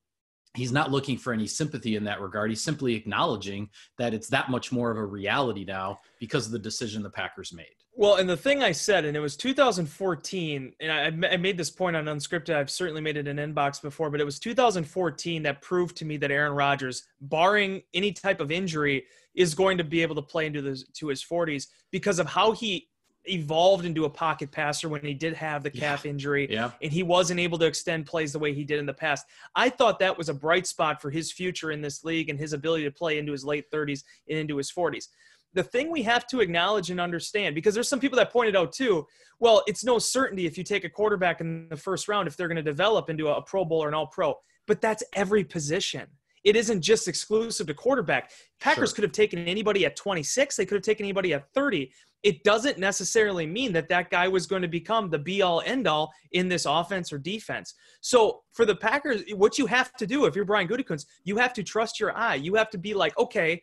he's 0.54 0.72
not 0.72 0.90
looking 0.90 1.16
for 1.16 1.32
any 1.32 1.46
sympathy 1.46 1.96
in 1.96 2.04
that 2.04 2.20
regard. 2.20 2.50
He's 2.50 2.62
simply 2.62 2.94
acknowledging 2.94 3.70
that 3.99 4.14
it's 4.14 4.28
that 4.28 4.50
much 4.50 4.72
more 4.72 4.90
of 4.90 4.99
a 4.99 5.04
reality 5.04 5.64
now 5.64 5.99
because 6.20 6.46
of 6.46 6.52
the 6.52 6.58
decision 6.58 7.02
the 7.02 7.10
Packers 7.10 7.52
made. 7.52 7.75
Well, 7.94 8.16
and 8.16 8.28
the 8.28 8.37
thing 8.37 8.62
I 8.62 8.72
said, 8.72 9.04
and 9.04 9.14
it 9.14 9.20
was 9.20 9.37
2014, 9.37 10.72
and 10.81 10.93
I, 10.93 11.28
I 11.28 11.37
made 11.37 11.58
this 11.58 11.69
point 11.69 11.94
on 11.94 12.06
Unscripted. 12.06 12.54
I've 12.54 12.70
certainly 12.70 13.02
made 13.02 13.19
it 13.19 13.28
in 13.28 13.37
inbox 13.37 13.82
before, 13.82 14.08
but 14.08 14.20
it 14.20 14.25
was 14.25 14.38
2014 14.38 15.43
that 15.43 15.60
proved 15.60 15.96
to 15.99 16.06
me 16.06 16.16
that 16.16 16.31
Aaron 16.31 16.54
Rodgers, 16.54 17.02
barring 17.20 17.82
any 17.93 18.12
type 18.12 18.40
of 18.40 18.50
injury, 18.50 19.04
is 19.34 19.54
going 19.54 19.76
to 19.76 19.84
be 19.84 20.00
able 20.00 20.14
to 20.14 20.22
play 20.22 20.46
into 20.46 20.62
the 20.62 20.82
to 20.94 21.08
his 21.08 21.22
40s 21.22 21.66
because 21.90 22.19
of 22.19 22.26
how 22.26 22.52
he 22.52 22.88
evolved 23.24 23.84
into 23.84 24.04
a 24.04 24.10
pocket 24.10 24.50
passer 24.50 24.88
when 24.88 25.02
he 25.02 25.14
did 25.14 25.34
have 25.34 25.62
the 25.62 25.70
calf 25.70 26.04
yeah. 26.04 26.10
injury 26.10 26.48
yeah. 26.50 26.70
and 26.82 26.92
he 26.92 27.02
wasn't 27.02 27.38
able 27.38 27.58
to 27.58 27.66
extend 27.66 28.06
plays 28.06 28.32
the 28.32 28.38
way 28.38 28.52
he 28.52 28.64
did 28.64 28.78
in 28.78 28.86
the 28.86 28.92
past. 28.92 29.26
I 29.54 29.69
thought 29.69 29.98
that 30.00 30.16
was 30.16 30.28
a 30.28 30.34
bright 30.34 30.66
spot 30.66 31.00
for 31.00 31.10
his 31.10 31.30
future 31.30 31.70
in 31.70 31.80
this 31.80 32.04
league 32.04 32.30
and 32.30 32.38
his 32.38 32.52
ability 32.52 32.84
to 32.84 32.90
play 32.90 33.19
into 33.19 33.32
his 33.32 33.44
late 33.44 33.70
30s 33.70 34.02
and 34.28 34.38
into 34.38 34.56
his 34.56 34.72
40s. 34.72 35.06
The 35.54 35.62
thing 35.62 35.90
we 35.90 36.02
have 36.02 36.26
to 36.28 36.40
acknowledge 36.40 36.90
and 36.90 37.00
understand, 37.00 37.54
because 37.54 37.74
there's 37.74 37.88
some 37.88 38.00
people 38.00 38.16
that 38.16 38.32
pointed 38.32 38.56
out 38.56 38.72
too, 38.72 39.06
well, 39.38 39.62
it's 39.66 39.84
no 39.84 39.98
certainty 39.98 40.46
if 40.46 40.56
you 40.56 40.64
take 40.64 40.84
a 40.84 40.88
quarterback 40.88 41.40
in 41.40 41.68
the 41.68 41.76
first 41.76 42.08
round 42.08 42.26
if 42.26 42.36
they're 42.36 42.48
going 42.48 42.56
to 42.56 42.62
develop 42.62 43.10
into 43.10 43.28
a 43.28 43.42
Pro 43.42 43.64
Bowl 43.64 43.84
or 43.84 43.88
an 43.88 43.94
All 43.94 44.06
Pro, 44.06 44.34
but 44.66 44.80
that's 44.80 45.04
every 45.14 45.44
position 45.44 46.06
it 46.44 46.56
isn't 46.56 46.82
just 46.82 47.08
exclusive 47.08 47.66
to 47.68 47.75
quarterback. 47.75 48.30
Packers 48.60 48.90
sure. 48.90 48.96
could 48.96 49.04
have 49.04 49.12
taken 49.12 49.46
anybody 49.46 49.86
at 49.86 49.96
26. 49.96 50.56
They 50.56 50.66
could 50.66 50.75
have 50.75 50.82
taken 50.82 51.04
anybody 51.04 51.34
at 51.34 51.52
30 51.54 51.92
it 52.23 52.45
doesn't 52.45 52.79
necessarily 52.79 53.47
mean 53.47 53.73
that 53.73 53.88
that 53.88 54.11
guy 54.11 54.29
was 54.29 54.47
going 54.47 54.62
to 54.62 54.69
become 54.69 55.11
the 55.11 55.19
be 55.19 55.43
all 55.43 55.62
end 55.67 55.87
all 55.87 56.12
in 56.33 56.49
this 56.49 56.67
offense 56.67 57.12
or 57.12 57.19
defense. 57.19 57.75
So 58.00 58.43
for 58.52 58.64
the 58.64 58.76
Packers, 58.76 59.23
what 59.35 59.59
you 59.59 59.67
have 59.67 59.93
to 59.95 60.07
do 60.07 60.26
if 60.26 60.37
you're 60.37 60.45
Brian 60.45 60.69
Gutekunst, 60.69 61.07
you 61.25 61.37
have 61.37 61.52
to 61.55 61.62
trust 61.62 61.99
your 61.99 62.17
eye. 62.17 62.37
You 62.37 62.55
have 62.55 62.71
to 62.71 62.79
be 62.79 62.95
like, 62.95 63.17
okay, 63.19 63.62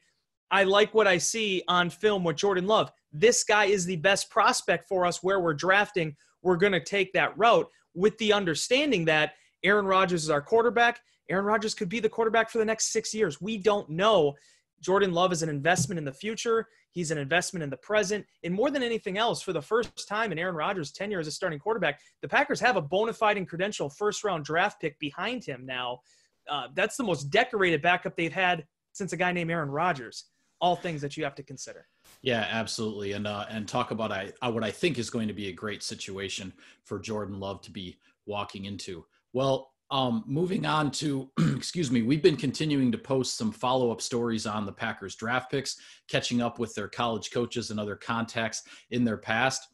I 0.51 0.63
like 0.63 0.93
what 0.93 1.07
I 1.07 1.17
see 1.17 1.63
on 1.67 1.89
film 1.89 2.23
with 2.23 2.35
Jordan 2.35 2.67
Love. 2.67 2.91
This 3.13 3.43
guy 3.43 3.65
is 3.65 3.85
the 3.85 3.97
best 3.97 4.29
prospect 4.29 4.87
for 4.87 5.05
us 5.05 5.23
where 5.23 5.39
we're 5.39 5.53
drafting. 5.53 6.15
We're 6.41 6.57
going 6.57 6.73
to 6.73 6.83
take 6.83 7.13
that 7.13 7.37
route 7.37 7.69
with 7.93 8.17
the 8.17 8.33
understanding 8.33 9.05
that 9.05 9.33
Aaron 9.63 9.85
Rodgers 9.85 10.23
is 10.23 10.29
our 10.29 10.41
quarterback. 10.41 10.99
Aaron 11.29 11.45
Rodgers 11.45 11.75
could 11.75 11.89
be 11.89 11.99
the 11.99 12.09
quarterback 12.09 12.49
for 12.49 12.57
the 12.57 12.65
next 12.65 12.91
six 12.91 13.13
years. 13.13 13.39
We 13.39 13.57
don't 13.57 13.89
know. 13.89 14.35
Jordan 14.81 15.13
Love 15.13 15.31
is 15.31 15.43
an 15.43 15.49
investment 15.49 15.97
in 15.97 16.05
the 16.05 16.13
future. 16.13 16.67
He's 16.91 17.11
an 17.11 17.17
investment 17.17 17.63
in 17.63 17.69
the 17.69 17.77
present. 17.77 18.25
And 18.43 18.53
more 18.53 18.71
than 18.71 18.83
anything 18.83 19.17
else, 19.17 19.41
for 19.41 19.53
the 19.53 19.61
first 19.61 20.07
time 20.07 20.31
in 20.31 20.39
Aaron 20.39 20.55
Rodgers' 20.55 20.91
tenure 20.91 21.19
as 21.19 21.27
a 21.27 21.31
starting 21.31 21.59
quarterback, 21.59 21.99
the 22.21 22.27
Packers 22.27 22.59
have 22.59 22.77
a 22.77 22.81
bona 22.81 23.13
fide 23.13 23.37
and 23.37 23.47
credential 23.47 23.89
first 23.89 24.23
round 24.23 24.45
draft 24.45 24.81
pick 24.81 24.97
behind 24.99 25.43
him 25.43 25.65
now. 25.65 25.99
Uh, 26.49 26.67
that's 26.75 26.97
the 26.97 27.03
most 27.03 27.29
decorated 27.29 27.81
backup 27.81 28.15
they've 28.15 28.33
had 28.33 28.65
since 28.93 29.13
a 29.13 29.17
guy 29.17 29.31
named 29.31 29.51
Aaron 29.51 29.69
Rodgers. 29.69 30.25
All 30.61 30.75
things 30.75 31.01
that 31.01 31.15
you 31.15 31.23
have 31.23 31.35
to 31.35 31.43
consider. 31.43 31.87
Yeah, 32.21 32.45
absolutely, 32.49 33.13
and 33.13 33.25
uh, 33.25 33.45
and 33.49 33.65
talk 33.65 33.91
about 33.91 34.11
I, 34.11 34.33
what 34.49 34.61
I 34.63 34.71
think 34.71 34.97
is 34.97 35.09
going 35.09 35.29
to 35.29 35.33
be 35.33 35.47
a 35.47 35.53
great 35.53 35.83
situation 35.83 36.51
for 36.83 36.99
Jordan 36.99 37.39
Love 37.39 37.61
to 37.61 37.71
be 37.71 37.97
walking 38.25 38.65
into. 38.65 39.05
Well, 39.31 39.71
um, 39.91 40.23
moving 40.27 40.65
on 40.65 40.91
to, 40.91 41.29
excuse 41.55 41.91
me, 41.91 42.01
we've 42.01 42.21
been 42.21 42.37
continuing 42.37 42.91
to 42.91 42.97
post 42.97 43.37
some 43.37 43.51
follow 43.51 43.91
up 43.91 44.01
stories 44.01 44.45
on 44.45 44.65
the 44.65 44.71
Packers 44.71 45.15
draft 45.15 45.49
picks, 45.49 45.77
catching 46.07 46.41
up 46.41 46.59
with 46.59 46.73
their 46.75 46.87
college 46.87 47.31
coaches 47.31 47.71
and 47.71 47.79
other 47.79 47.95
contacts 47.95 48.63
in 48.91 49.03
their 49.03 49.17
past. 49.17 49.67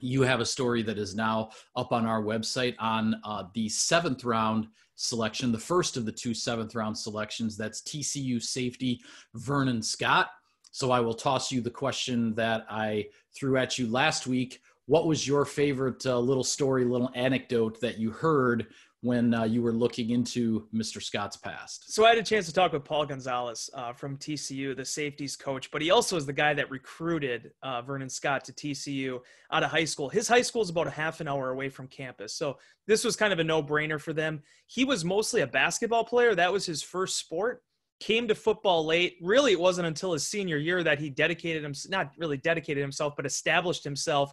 You 0.00 0.22
have 0.22 0.40
a 0.40 0.46
story 0.46 0.82
that 0.82 0.98
is 0.98 1.14
now 1.14 1.50
up 1.76 1.92
on 1.92 2.06
our 2.06 2.22
website 2.22 2.74
on 2.78 3.16
uh, 3.24 3.44
the 3.54 3.68
seventh 3.68 4.24
round 4.24 4.66
selection, 4.96 5.52
the 5.52 5.58
first 5.58 5.96
of 5.96 6.04
the 6.04 6.12
two 6.12 6.34
seventh 6.34 6.74
round 6.74 6.96
selections. 6.96 7.56
That's 7.56 7.82
TCU 7.82 8.42
safety 8.42 9.00
Vernon 9.34 9.82
Scott. 9.82 10.30
So 10.70 10.90
I 10.90 11.00
will 11.00 11.14
toss 11.14 11.52
you 11.52 11.60
the 11.60 11.70
question 11.70 12.34
that 12.34 12.66
I 12.68 13.06
threw 13.36 13.56
at 13.56 13.78
you 13.78 13.86
last 13.86 14.26
week. 14.26 14.60
What 14.86 15.06
was 15.06 15.26
your 15.26 15.44
favorite 15.44 16.04
uh, 16.04 16.18
little 16.18 16.44
story, 16.44 16.84
little 16.84 17.10
anecdote 17.14 17.80
that 17.80 17.98
you 17.98 18.10
heard 18.10 18.66
when 19.04 19.34
uh, 19.34 19.44
you 19.44 19.60
were 19.60 19.70
looking 19.70 20.10
into 20.10 20.66
Mr. 20.74 21.00
Scott's 21.02 21.36
past? 21.36 21.92
So 21.92 22.06
I 22.06 22.08
had 22.08 22.16
a 22.16 22.22
chance 22.22 22.46
to 22.46 22.54
talk 22.54 22.72
with 22.72 22.84
Paul 22.84 23.04
Gonzales 23.04 23.68
uh, 23.74 23.92
from 23.92 24.16
TCU, 24.16 24.74
the 24.74 24.84
safeties 24.84 25.36
coach, 25.36 25.70
but 25.70 25.82
he 25.82 25.90
also 25.90 26.16
is 26.16 26.24
the 26.24 26.32
guy 26.32 26.54
that 26.54 26.70
recruited 26.70 27.52
uh, 27.62 27.82
Vernon 27.82 28.08
Scott 28.08 28.46
to 28.46 28.52
TCU 28.54 29.20
out 29.52 29.62
of 29.62 29.70
high 29.70 29.84
school. 29.84 30.08
His 30.08 30.26
high 30.26 30.40
school 30.40 30.62
is 30.62 30.70
about 30.70 30.86
a 30.86 30.90
half 30.90 31.20
an 31.20 31.28
hour 31.28 31.50
away 31.50 31.68
from 31.68 31.86
campus, 31.86 32.34
so 32.34 32.56
this 32.86 33.04
was 33.04 33.14
kind 33.14 33.30
of 33.30 33.38
a 33.38 33.44
no-brainer 33.44 34.00
for 34.00 34.14
them. 34.14 34.40
He 34.68 34.86
was 34.86 35.04
mostly 35.04 35.42
a 35.42 35.46
basketball 35.46 36.04
player; 36.04 36.34
that 36.34 36.50
was 36.50 36.64
his 36.64 36.82
first 36.82 37.18
sport. 37.18 37.62
Came 38.00 38.26
to 38.28 38.34
football 38.34 38.86
late. 38.86 39.18
Really, 39.20 39.52
it 39.52 39.60
wasn't 39.60 39.86
until 39.86 40.14
his 40.14 40.26
senior 40.26 40.56
year 40.56 40.82
that 40.82 40.98
he 40.98 41.10
dedicated 41.10 41.62
himself, 41.62 41.90
not 41.90 42.12
really 42.16 42.38
dedicated 42.38 42.80
himself, 42.80 43.12
but 43.16 43.26
established 43.26 43.84
himself 43.84 44.32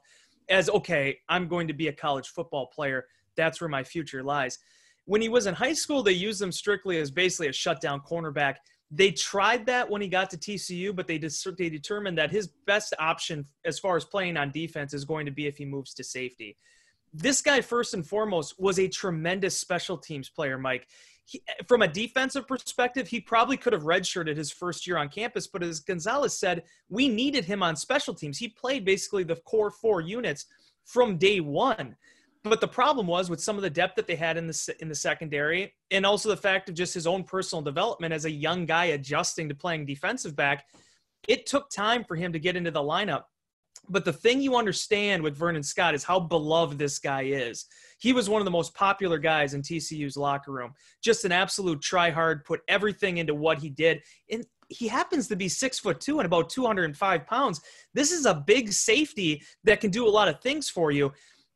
as 0.49 0.69
okay, 0.69 1.17
I'm 1.27 1.49
going 1.49 1.67
to 1.67 1.73
be 1.73 1.89
a 1.89 1.93
college 1.93 2.29
football 2.29 2.67
player 2.67 3.05
that's 3.35 3.61
where 3.61 3.69
my 3.69 3.83
future 3.83 4.23
lies. 4.23 4.59
When 5.05 5.21
he 5.21 5.29
was 5.29 5.47
in 5.47 5.53
high 5.53 5.73
school, 5.73 6.03
they 6.03 6.11
used 6.11 6.41
him 6.41 6.51
strictly 6.51 6.99
as 6.99 7.11
basically 7.11 7.47
a 7.47 7.53
shutdown 7.53 8.01
cornerback. 8.01 8.55
They 8.91 9.11
tried 9.11 9.65
that 9.67 9.89
when 9.89 10.01
he 10.01 10.07
got 10.07 10.29
to 10.31 10.37
TCU, 10.37 10.95
but 10.95 11.07
they 11.07 11.17
they 11.17 11.69
determined 11.69 12.17
that 12.17 12.29
his 12.29 12.47
best 12.67 12.93
option 12.99 13.45
as 13.65 13.79
far 13.79 13.95
as 13.95 14.05
playing 14.05 14.37
on 14.37 14.51
defense 14.51 14.93
is 14.93 15.05
going 15.05 15.25
to 15.25 15.31
be 15.31 15.47
if 15.47 15.57
he 15.57 15.65
moves 15.65 15.93
to 15.95 16.03
safety. 16.03 16.57
This 17.13 17.41
guy, 17.41 17.61
first 17.61 17.93
and 17.93 18.05
foremost, 18.05 18.59
was 18.59 18.79
a 18.79 18.87
tremendous 18.87 19.57
special 19.57 19.97
teams 19.97 20.29
player, 20.29 20.57
Mike. 20.57 20.87
He, 21.25 21.41
from 21.67 21.81
a 21.81 21.87
defensive 21.87 22.47
perspective, 22.47 23.07
he 23.07 23.19
probably 23.19 23.57
could 23.57 23.73
have 23.73 23.83
redshirted 23.83 24.35
his 24.35 24.51
first 24.51 24.87
year 24.87 24.97
on 24.97 25.09
campus, 25.09 25.47
but 25.47 25.63
as 25.63 25.79
Gonzales 25.79 26.37
said, 26.37 26.63
we 26.89 27.07
needed 27.07 27.45
him 27.45 27.63
on 27.63 27.75
special 27.75 28.13
teams. 28.13 28.37
He 28.37 28.49
played 28.49 28.85
basically 28.85 29.23
the 29.23 29.37
core 29.37 29.71
four 29.71 30.01
units 30.01 30.45
from 30.85 31.17
day 31.17 31.39
one. 31.39 31.95
But 32.43 32.59
the 32.59 32.67
problem 32.67 33.05
was 33.05 33.29
with 33.29 33.41
some 33.41 33.55
of 33.55 33.61
the 33.61 33.69
depth 33.69 33.95
that 33.95 34.07
they 34.07 34.15
had 34.15 34.35
in 34.35 34.47
the 34.47 34.75
in 34.79 34.87
the 34.87 34.95
secondary, 34.95 35.73
and 35.91 36.05
also 36.05 36.29
the 36.29 36.37
fact 36.37 36.69
of 36.69 36.75
just 36.75 36.93
his 36.93 37.05
own 37.05 37.23
personal 37.23 37.61
development 37.61 38.13
as 38.13 38.25
a 38.25 38.31
young 38.31 38.65
guy 38.65 38.85
adjusting 38.85 39.47
to 39.49 39.55
playing 39.55 39.85
defensive 39.85 40.35
back. 40.35 40.65
It 41.27 41.45
took 41.45 41.69
time 41.69 42.03
for 42.03 42.15
him 42.15 42.33
to 42.33 42.39
get 42.39 42.55
into 42.55 42.71
the 42.71 42.81
lineup. 42.81 43.25
But 43.89 44.05
the 44.05 44.13
thing 44.13 44.41
you 44.41 44.55
understand 44.55 45.21
with 45.21 45.37
Vernon 45.37 45.63
Scott 45.63 45.93
is 45.93 46.03
how 46.03 46.19
beloved 46.19 46.79
this 46.79 46.97
guy 46.97 47.23
is. 47.23 47.65
He 47.99 48.13
was 48.13 48.29
one 48.29 48.41
of 48.41 48.45
the 48.45 48.51
most 48.51 48.73
popular 48.73 49.17
guys 49.17 49.53
in 49.53 49.61
TCU's 49.61 50.17
locker 50.17 50.51
room. 50.51 50.73
Just 51.03 51.25
an 51.25 51.31
absolute 51.31 51.81
try 51.81 52.09
hard, 52.09 52.45
put 52.45 52.61
everything 52.67 53.17
into 53.17 53.35
what 53.35 53.59
he 53.59 53.69
did. 53.69 54.01
And 54.31 54.45
he 54.69 54.87
happens 54.87 55.27
to 55.27 55.35
be 55.35 55.49
six 55.49 55.79
foot 55.79 55.99
two 55.99 56.19
and 56.19 56.25
about 56.25 56.49
205 56.49 57.27
pounds. 57.27 57.61
This 57.93 58.11
is 58.11 58.25
a 58.25 58.43
big 58.47 58.71
safety 58.71 59.43
that 59.63 59.81
can 59.81 59.91
do 59.91 60.07
a 60.07 60.09
lot 60.09 60.27
of 60.27 60.41
things 60.41 60.69
for 60.69 60.91
you 60.91 61.11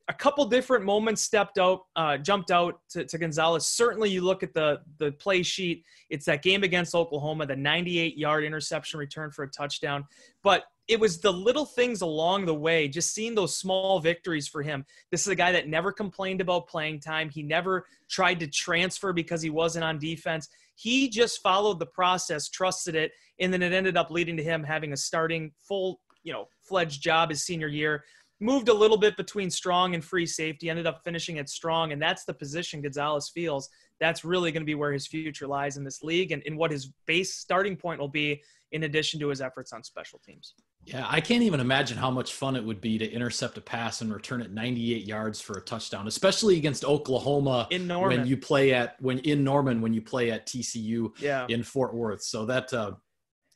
a 0.07 0.13
couple 0.13 0.45
different 0.45 0.85
moments 0.85 1.21
stepped 1.21 1.57
out, 1.57 1.85
uh, 1.95 2.17
jumped 2.17 2.51
out 2.51 2.79
to, 2.89 3.05
to, 3.05 3.17
Gonzales. 3.17 3.67
Certainly, 3.67 4.11
you 4.11 4.21
look 4.21 4.43
at 4.43 4.53
the 4.53 4.81
the 4.99 5.11
play 5.13 5.41
sheet. 5.41 5.83
It's 6.09 6.25
that 6.25 6.43
game 6.43 6.63
against 6.63 6.93
Oklahoma, 6.93 7.47
the 7.47 7.55
98 7.55 8.17
yard 8.17 8.43
interception 8.43 8.99
return 8.99 9.31
for 9.31 9.43
a 9.43 9.49
touchdown. 9.49 10.05
But 10.43 10.65
it 10.87 10.99
was 10.99 11.19
the 11.19 11.33
little 11.33 11.65
things 11.65 12.01
along 12.01 12.45
the 12.45 12.53
way, 12.53 12.87
just 12.87 13.15
seeing 13.15 13.33
those 13.33 13.57
small 13.57 13.99
victories 13.99 14.47
for 14.47 14.61
him. 14.61 14.85
This 15.09 15.21
is 15.21 15.27
a 15.27 15.35
guy 15.35 15.51
that 15.51 15.67
never 15.67 15.91
complained 15.91 16.41
about 16.41 16.67
playing 16.67 16.99
time. 16.99 17.29
He 17.29 17.41
never 17.41 17.87
tried 18.07 18.39
to 18.41 18.47
transfer 18.47 19.11
because 19.11 19.41
he 19.41 19.49
wasn't 19.49 19.85
on 19.85 19.97
defense. 19.97 20.47
He 20.75 21.09
just 21.09 21.41
followed 21.41 21.79
the 21.79 21.87
process, 21.87 22.49
trusted 22.49 22.93
it, 22.93 23.13
and 23.39 23.51
then 23.51 23.63
it 23.63 23.73
ended 23.73 23.97
up 23.97 24.11
leading 24.11 24.37
to 24.37 24.43
him 24.43 24.63
having 24.63 24.93
a 24.93 24.97
starting 24.97 25.51
full, 25.59 25.99
you 26.23 26.31
know, 26.31 26.47
fledged 26.61 27.01
job 27.01 27.29
his 27.29 27.43
senior 27.43 27.67
year 27.67 28.03
moved 28.39 28.69
a 28.69 28.73
little 28.73 28.97
bit 28.97 29.15
between 29.17 29.49
strong 29.49 29.95
and 29.95 30.03
free 30.03 30.25
safety, 30.25 30.69
ended 30.69 30.87
up 30.87 31.01
finishing 31.03 31.39
at 31.39 31.49
strong, 31.49 31.91
and 31.91 32.01
that's 32.01 32.25
the 32.25 32.33
position 32.33 32.81
Gonzales 32.81 33.29
feels 33.29 33.69
that's 33.99 34.25
really 34.25 34.51
going 34.51 34.61
to 34.61 34.65
be 34.65 34.75
where 34.75 34.91
his 34.91 35.07
future 35.07 35.47
lies 35.47 35.77
in 35.77 35.83
this 35.83 36.03
league 36.03 36.31
and, 36.31 36.43
and 36.45 36.57
what 36.57 36.71
his 36.71 36.91
base 37.05 37.35
starting 37.35 37.75
point 37.77 37.99
will 37.99 38.09
be 38.09 38.41
in 38.71 38.83
addition 38.83 39.19
to 39.21 39.29
his 39.29 39.41
efforts 39.41 39.71
on 39.71 39.83
special 39.83 40.19
teams. 40.25 40.53
Yeah, 40.85 41.05
I 41.09 41.21
can't 41.21 41.43
even 41.43 41.59
imagine 41.59 41.97
how 41.97 42.11
much 42.11 42.33
fun 42.33 42.55
it 42.55 42.63
would 42.63 42.81
be 42.81 42.97
to 42.97 43.09
intercept 43.09 43.57
a 43.57 43.61
pass 43.61 44.01
and 44.01 44.13
return 44.13 44.41
it 44.41 44.51
98 44.51 45.05
yards 45.05 45.39
for 45.39 45.57
a 45.57 45.61
touchdown, 45.61 46.07
especially 46.07 46.57
against 46.57 46.83
Oklahoma 46.83 47.67
in 47.71 47.87
Norman. 47.87 48.19
when 48.19 48.27
you 48.27 48.37
play 48.37 48.73
at 48.73 49.01
when 49.01 49.19
in 49.19 49.43
Norman 49.43 49.81
when 49.81 49.93
you 49.93 50.01
play 50.01 50.29
at 50.31 50.45
TCU 50.45 51.09
yeah. 51.19 51.45
in 51.47 51.63
Fort 51.63 51.95
Worth. 51.95 52.21
So 52.21 52.45
that 52.45 52.71
uh, 52.73 52.91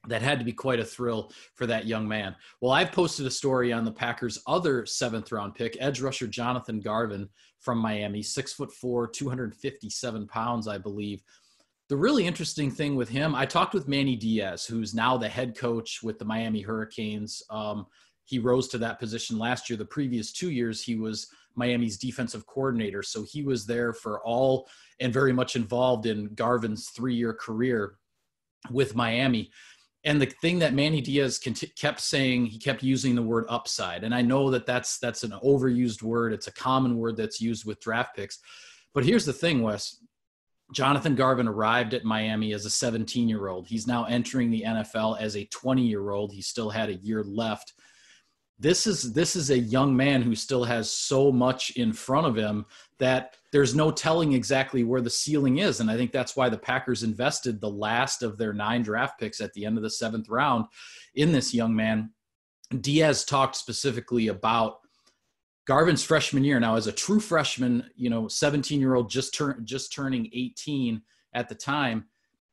that 0.08 0.22
had 0.22 0.40
to 0.40 0.46
be 0.46 0.54
quite 0.54 0.80
a 0.80 0.86
thrill 0.86 1.32
for 1.56 1.68
that 1.68 1.86
young 1.86 2.08
man. 2.08 2.36
Well, 2.62 2.72
I've 2.72 2.92
posted 2.92 3.26
a 3.26 3.32
story 3.32 3.74
on 3.74 3.84
the 3.84 3.92
Packers' 3.92 4.42
other 4.48 4.86
seventh 4.86 5.32
round 5.32 5.56
pick, 5.56 5.76
edge 5.80 6.02
rusher 6.02 6.28
Jonathan 6.28 6.80
Garvin 6.80 7.28
from 7.60 7.78
Miami, 7.78 8.22
six 8.24 8.54
foot 8.54 8.72
four, 8.72 9.08
257 9.08 10.28
pounds, 10.28 10.68
I 10.68 10.78
believe. 10.78 11.22
The 11.90 11.98
really 11.98 12.26
interesting 12.26 12.72
thing 12.72 12.96
with 12.96 13.10
him, 13.10 13.36
I 13.36 13.46
talked 13.46 13.74
with 13.74 13.88
Manny 13.88 14.16
Diaz, 14.16 14.66
who's 14.66 14.94
now 14.94 15.18
the 15.18 15.28
head 15.28 15.58
coach 15.58 16.02
with 16.04 16.20
the 16.20 16.26
Miami 16.26 16.62
Hurricanes. 16.62 17.44
Um, 17.50 17.88
he 18.26 18.38
rose 18.38 18.68
to 18.70 18.78
that 18.78 19.00
position 19.00 19.40
last 19.40 19.70
year. 19.70 19.78
The 19.78 19.86
previous 19.86 20.32
two 20.32 20.52
years, 20.52 20.84
he 20.84 20.96
was 20.96 21.28
Miami's 21.56 21.98
defensive 21.98 22.46
coordinator. 22.46 23.02
So 23.02 23.24
he 23.24 23.42
was 23.42 23.66
there 23.66 23.92
for 23.92 24.22
all 24.22 24.70
and 25.00 25.12
very 25.12 25.34
much 25.34 25.56
involved 25.56 26.06
in 26.06 26.34
Garvin's 26.36 26.90
three 26.90 27.16
year 27.16 27.34
career 27.34 27.96
with 28.70 28.96
Miami 28.96 29.52
and 30.06 30.22
the 30.22 30.28
thing 30.28 30.60
that 30.60 30.74
Manny 30.74 31.02
Diaz 31.02 31.38
kept 31.38 32.00
saying, 32.00 32.46
he 32.46 32.58
kept 32.58 32.84
using 32.84 33.16
the 33.16 33.22
word 33.22 33.46
upside. 33.50 34.04
And 34.04 34.16
I 34.16 34.22
know 34.22 34.50
that 34.52 34.66
that's 34.66 34.98
that's 35.00 35.24
an 35.24 35.34
overused 35.44 36.02
word. 36.02 36.34
It's 36.34 36.48
a 36.48 36.54
common 36.54 36.98
word 36.98 37.18
that's 37.18 37.42
used 37.42 37.66
with 37.66 37.82
draft 37.82 38.16
picks. 38.16 38.40
But 38.94 39.06
here's 39.06 39.26
the 39.26 39.34
thing, 39.34 39.62
Wes. 39.62 39.98
Jonathan 40.72 41.16
Garvin 41.16 41.48
arrived 41.48 41.94
at 41.96 42.06
Miami 42.06 42.54
as 42.54 42.66
a 42.66 42.70
17 42.70 43.28
year 43.28 43.48
old. 43.48 43.68
He's 43.68 43.88
now 43.88 44.06
entering 44.06 44.52
the 44.52 44.64
NFL 44.66 45.20
as 45.20 45.36
a 45.36 45.46
20 45.46 45.82
year 45.82 46.12
old. 46.12 46.32
He 46.32 46.42
still 46.42 46.70
had 46.70 46.90
a 46.90 46.96
year 46.96 47.24
left 47.24 47.74
this 48.60 48.86
is 48.86 49.14
this 49.14 49.36
is 49.36 49.50
a 49.50 49.58
young 49.58 49.96
man 49.96 50.22
who 50.22 50.36
still 50.36 50.66
has 50.66 50.92
so 50.92 51.32
much 51.32 51.72
in 51.72 51.94
front 51.94 52.28
of 52.28 52.36
him 52.36 52.66
that 53.00 53.36
there's 53.52 53.74
no 53.74 53.92
telling 53.92 54.34
exactly 54.34 54.84
where 54.84 55.02
the 55.02 55.10
ceiling 55.10 55.58
is. 55.58 55.80
And 55.80 55.90
i 55.90 55.98
think 55.98 56.12
that's 56.12 56.36
why 56.36 56.50
the 56.50 56.58
packers 56.58 57.04
invested 57.04 57.60
the 57.60 57.70
last 57.70 58.24
of 58.24 58.38
their 58.38 58.54
nine 58.54 58.84
draft 58.84 59.20
picks 59.20 59.42
at 59.42 59.54
the 59.54 59.66
end 59.66 59.78
of 59.78 59.84
the 59.84 59.90
seventh 59.90 60.30
round 60.30 60.66
in 61.16 61.32
this 61.32 61.54
young 61.54 61.76
man. 61.76 62.12
Diaz 62.82 63.26
talked 63.26 63.56
specifically 63.56 64.28
about 64.28 64.80
garvin's 65.66 66.04
freshman 66.04 66.44
year. 66.44 66.60
Now 66.60 66.76
as 66.76 66.88
a 66.88 66.92
true 66.92 67.20
freshman 67.20 67.90
you 67.96 68.10
know 68.10 68.28
17 68.28 68.80
year 68.80 68.96
old 68.96 69.10
just 69.10 69.34
turn 69.34 69.62
just 69.66 69.94
turning 69.94 70.30
18 70.34 71.02
at 71.34 71.50
the 71.50 71.56
time 71.56 72.06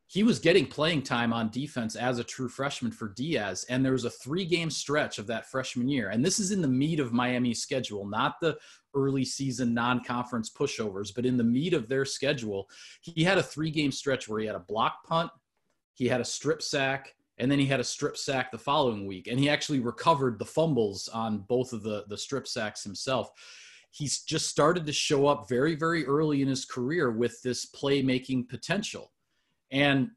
he 0.08 0.22
was 0.22 0.38
getting 0.38 0.66
playing 0.66 1.02
time 1.02 1.32
on 1.32 1.50
defense 1.50 1.96
as 1.96 2.18
a 2.18 2.24
true 2.24 2.48
freshman 2.48 2.92
for 2.92 3.08
Diaz. 3.08 3.66
And 3.68 3.84
there 3.84 3.92
was 3.92 4.04
a 4.04 4.10
three 4.10 4.44
game 4.44 4.70
stretch 4.70 5.18
of 5.18 5.26
that 5.26 5.50
freshman 5.50 5.88
year. 5.88 6.10
And 6.10 6.24
this 6.24 6.38
is 6.38 6.52
in 6.52 6.62
the 6.62 6.68
meat 6.68 7.00
of 7.00 7.12
Miami's 7.12 7.60
schedule, 7.60 8.06
not 8.06 8.36
the 8.40 8.56
early 8.94 9.24
season 9.24 9.74
non 9.74 10.04
conference 10.04 10.48
pushovers, 10.48 11.12
but 11.14 11.26
in 11.26 11.36
the 11.36 11.44
meat 11.44 11.74
of 11.74 11.88
their 11.88 12.04
schedule. 12.04 12.68
He 13.00 13.24
had 13.24 13.38
a 13.38 13.42
three 13.42 13.70
game 13.70 13.90
stretch 13.90 14.28
where 14.28 14.38
he 14.38 14.46
had 14.46 14.54
a 14.54 14.60
block 14.60 15.04
punt, 15.04 15.30
he 15.94 16.06
had 16.06 16.20
a 16.20 16.24
strip 16.24 16.62
sack, 16.62 17.16
and 17.38 17.50
then 17.50 17.58
he 17.58 17.66
had 17.66 17.80
a 17.80 17.84
strip 17.84 18.16
sack 18.16 18.52
the 18.52 18.58
following 18.58 19.06
week. 19.06 19.26
And 19.26 19.40
he 19.40 19.48
actually 19.48 19.80
recovered 19.80 20.38
the 20.38 20.44
fumbles 20.44 21.08
on 21.08 21.38
both 21.48 21.72
of 21.72 21.82
the, 21.82 22.04
the 22.08 22.16
strip 22.16 22.46
sacks 22.46 22.84
himself 22.84 23.32
he's 23.92 24.24
just 24.24 24.48
started 24.50 24.84
to 24.84 24.92
show 24.92 25.26
up 25.26 25.48
very, 25.48 25.74
very 25.74 26.04
early 26.04 26.42
in 26.42 26.48
his 26.48 26.66
career 26.66 27.10
with 27.10 27.40
this 27.42 27.64
playmaking 27.64 28.46
potential 28.46 29.10
and 29.70 30.10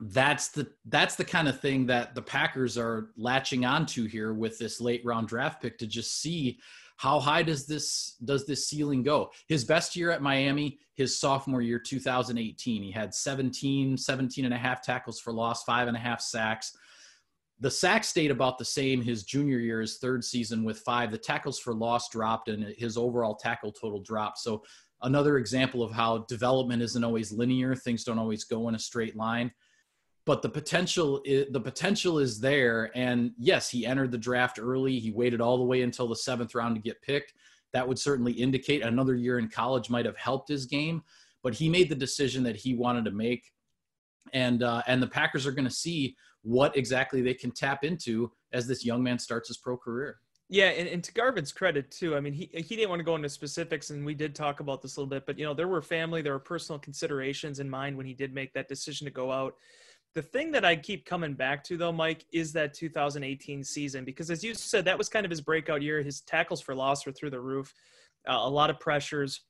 that's 0.00 0.48
the 0.48 0.68
that's 0.86 1.14
the 1.16 1.24
kind 1.24 1.48
of 1.48 1.60
thing 1.60 1.86
that 1.86 2.14
the 2.14 2.22
Packers 2.22 2.76
are 2.76 3.10
latching 3.16 3.64
onto 3.64 4.06
here 4.06 4.34
with 4.34 4.58
this 4.58 4.80
late 4.80 5.02
round 5.04 5.28
draft 5.28 5.62
pick 5.62 5.78
to 5.78 5.86
just 5.86 6.20
see 6.20 6.58
how 6.96 7.18
high 7.18 7.42
does 7.42 7.66
this 7.66 8.16
does 8.24 8.46
this 8.46 8.68
ceiling 8.68 9.02
go? 9.02 9.30
His 9.48 9.64
best 9.64 9.96
year 9.96 10.10
at 10.10 10.22
miami 10.22 10.78
his 10.94 11.18
sophomore 11.18 11.62
year 11.62 11.78
2018 11.78 12.82
he 12.82 12.90
had 12.90 13.14
17 13.14 13.96
17 13.96 14.44
and 14.44 14.54
a 14.54 14.58
half 14.58 14.82
tackles 14.82 15.20
for 15.20 15.32
loss 15.32 15.64
five 15.64 15.88
and 15.88 15.96
a 15.96 16.00
half 16.00 16.20
sacks. 16.20 16.76
The 17.60 17.70
sack 17.70 18.04
stayed 18.04 18.30
about 18.30 18.58
the 18.58 18.64
same 18.64 19.00
his 19.00 19.22
junior 19.22 19.58
year 19.58 19.80
his 19.80 19.98
third 19.98 20.24
season 20.24 20.64
with 20.64 20.80
five. 20.80 21.10
The 21.10 21.18
tackles 21.18 21.58
for 21.58 21.72
loss 21.72 22.08
dropped 22.08 22.48
and 22.48 22.64
his 22.76 22.96
overall 22.96 23.36
tackle 23.36 23.72
total 23.72 24.00
dropped. 24.00 24.38
So 24.38 24.64
another 25.04 25.38
example 25.38 25.82
of 25.82 25.92
how 25.92 26.18
development 26.28 26.82
isn't 26.82 27.04
always 27.04 27.32
linear 27.32 27.74
things 27.74 28.04
don't 28.04 28.18
always 28.18 28.44
go 28.44 28.68
in 28.68 28.74
a 28.74 28.78
straight 28.78 29.16
line 29.16 29.50
but 30.26 30.40
the 30.40 30.48
potential 30.48 31.20
is, 31.24 31.46
the 31.52 31.60
potential 31.60 32.18
is 32.18 32.40
there. 32.40 32.90
And 32.94 33.32
yes 33.38 33.68
he 33.68 33.86
entered 33.86 34.10
the 34.10 34.18
draft 34.18 34.58
early 34.60 34.98
he 34.98 35.10
waited 35.10 35.40
all 35.40 35.58
the 35.58 35.64
way 35.64 35.82
until 35.82 36.08
the 36.08 36.16
seventh 36.16 36.54
round 36.54 36.74
to 36.76 36.80
get 36.80 37.02
picked. 37.02 37.34
That 37.72 37.86
would 37.86 37.98
certainly 37.98 38.32
indicate 38.32 38.82
another 38.82 39.14
year 39.14 39.38
in 39.38 39.48
college 39.48 39.90
might 39.90 40.06
have 40.06 40.16
helped 40.16 40.48
his 40.48 40.66
game 40.66 41.02
but 41.42 41.54
he 41.54 41.68
made 41.68 41.90
the 41.90 41.94
decision 41.94 42.42
that 42.44 42.56
he 42.56 42.74
wanted 42.74 43.04
to 43.04 43.10
make. 43.10 43.52
And 44.32 44.62
uh, 44.62 44.82
and 44.86 45.02
the 45.02 45.06
packers 45.06 45.46
are 45.46 45.52
going 45.52 45.66
to 45.66 45.70
see 45.70 46.16
what 46.40 46.76
exactly 46.76 47.20
they 47.20 47.34
can 47.34 47.50
tap 47.50 47.84
into 47.84 48.32
as 48.52 48.66
this 48.66 48.84
young 48.84 49.02
man 49.02 49.18
starts 49.18 49.48
his 49.48 49.58
pro 49.58 49.76
career 49.76 50.18
Yeah, 50.50 50.66
and, 50.66 50.88
and 50.88 51.02
to 51.02 51.12
Garvin's 51.12 51.52
credit 51.52 51.90
too, 51.90 52.16
I 52.16 52.20
mean, 52.20 52.34
he 52.34 52.50
he 52.52 52.76
didn't 52.76 52.90
want 52.90 53.00
to 53.00 53.04
go 53.04 53.16
into 53.16 53.28
specifics, 53.28 53.90
and 53.90 54.04
we 54.04 54.14
did 54.14 54.34
talk 54.34 54.60
about 54.60 54.82
this 54.82 54.96
a 54.96 55.00
little 55.00 55.08
bit, 55.08 55.24
but 55.26 55.38
you 55.38 55.44
know, 55.44 55.54
there 55.54 55.68
were 55.68 55.80
family, 55.80 56.20
there 56.20 56.34
were 56.34 56.38
personal 56.38 56.78
considerations 56.78 57.60
in 57.60 57.70
mind 57.70 57.96
when 57.96 58.04
he 58.04 58.12
did 58.12 58.34
make 58.34 58.52
that 58.52 58.68
decision 58.68 59.06
to 59.06 59.10
go 59.10 59.32
out. 59.32 59.54
The 60.14 60.22
thing 60.22 60.52
that 60.52 60.64
I 60.64 60.76
keep 60.76 61.06
coming 61.06 61.32
back 61.32 61.64
to 61.64 61.76
though, 61.76 61.92
Mike, 61.92 62.26
is 62.30 62.52
that 62.52 62.74
2018 62.74 63.64
season 63.64 64.04
because 64.04 64.30
as 64.30 64.44
you 64.44 64.54
said, 64.54 64.84
that 64.84 64.98
was 64.98 65.08
kind 65.08 65.24
of 65.24 65.30
his 65.30 65.40
breakout 65.40 65.82
year. 65.82 66.02
His 66.02 66.20
tackles 66.20 66.60
for 66.60 66.74
loss 66.74 67.06
were 67.06 67.12
through 67.12 67.30
the 67.30 67.40
roof, 67.40 67.72
uh, 68.28 68.38
a 68.42 68.50
lot 68.50 68.68
of 68.68 68.78
pressures, 68.78 69.40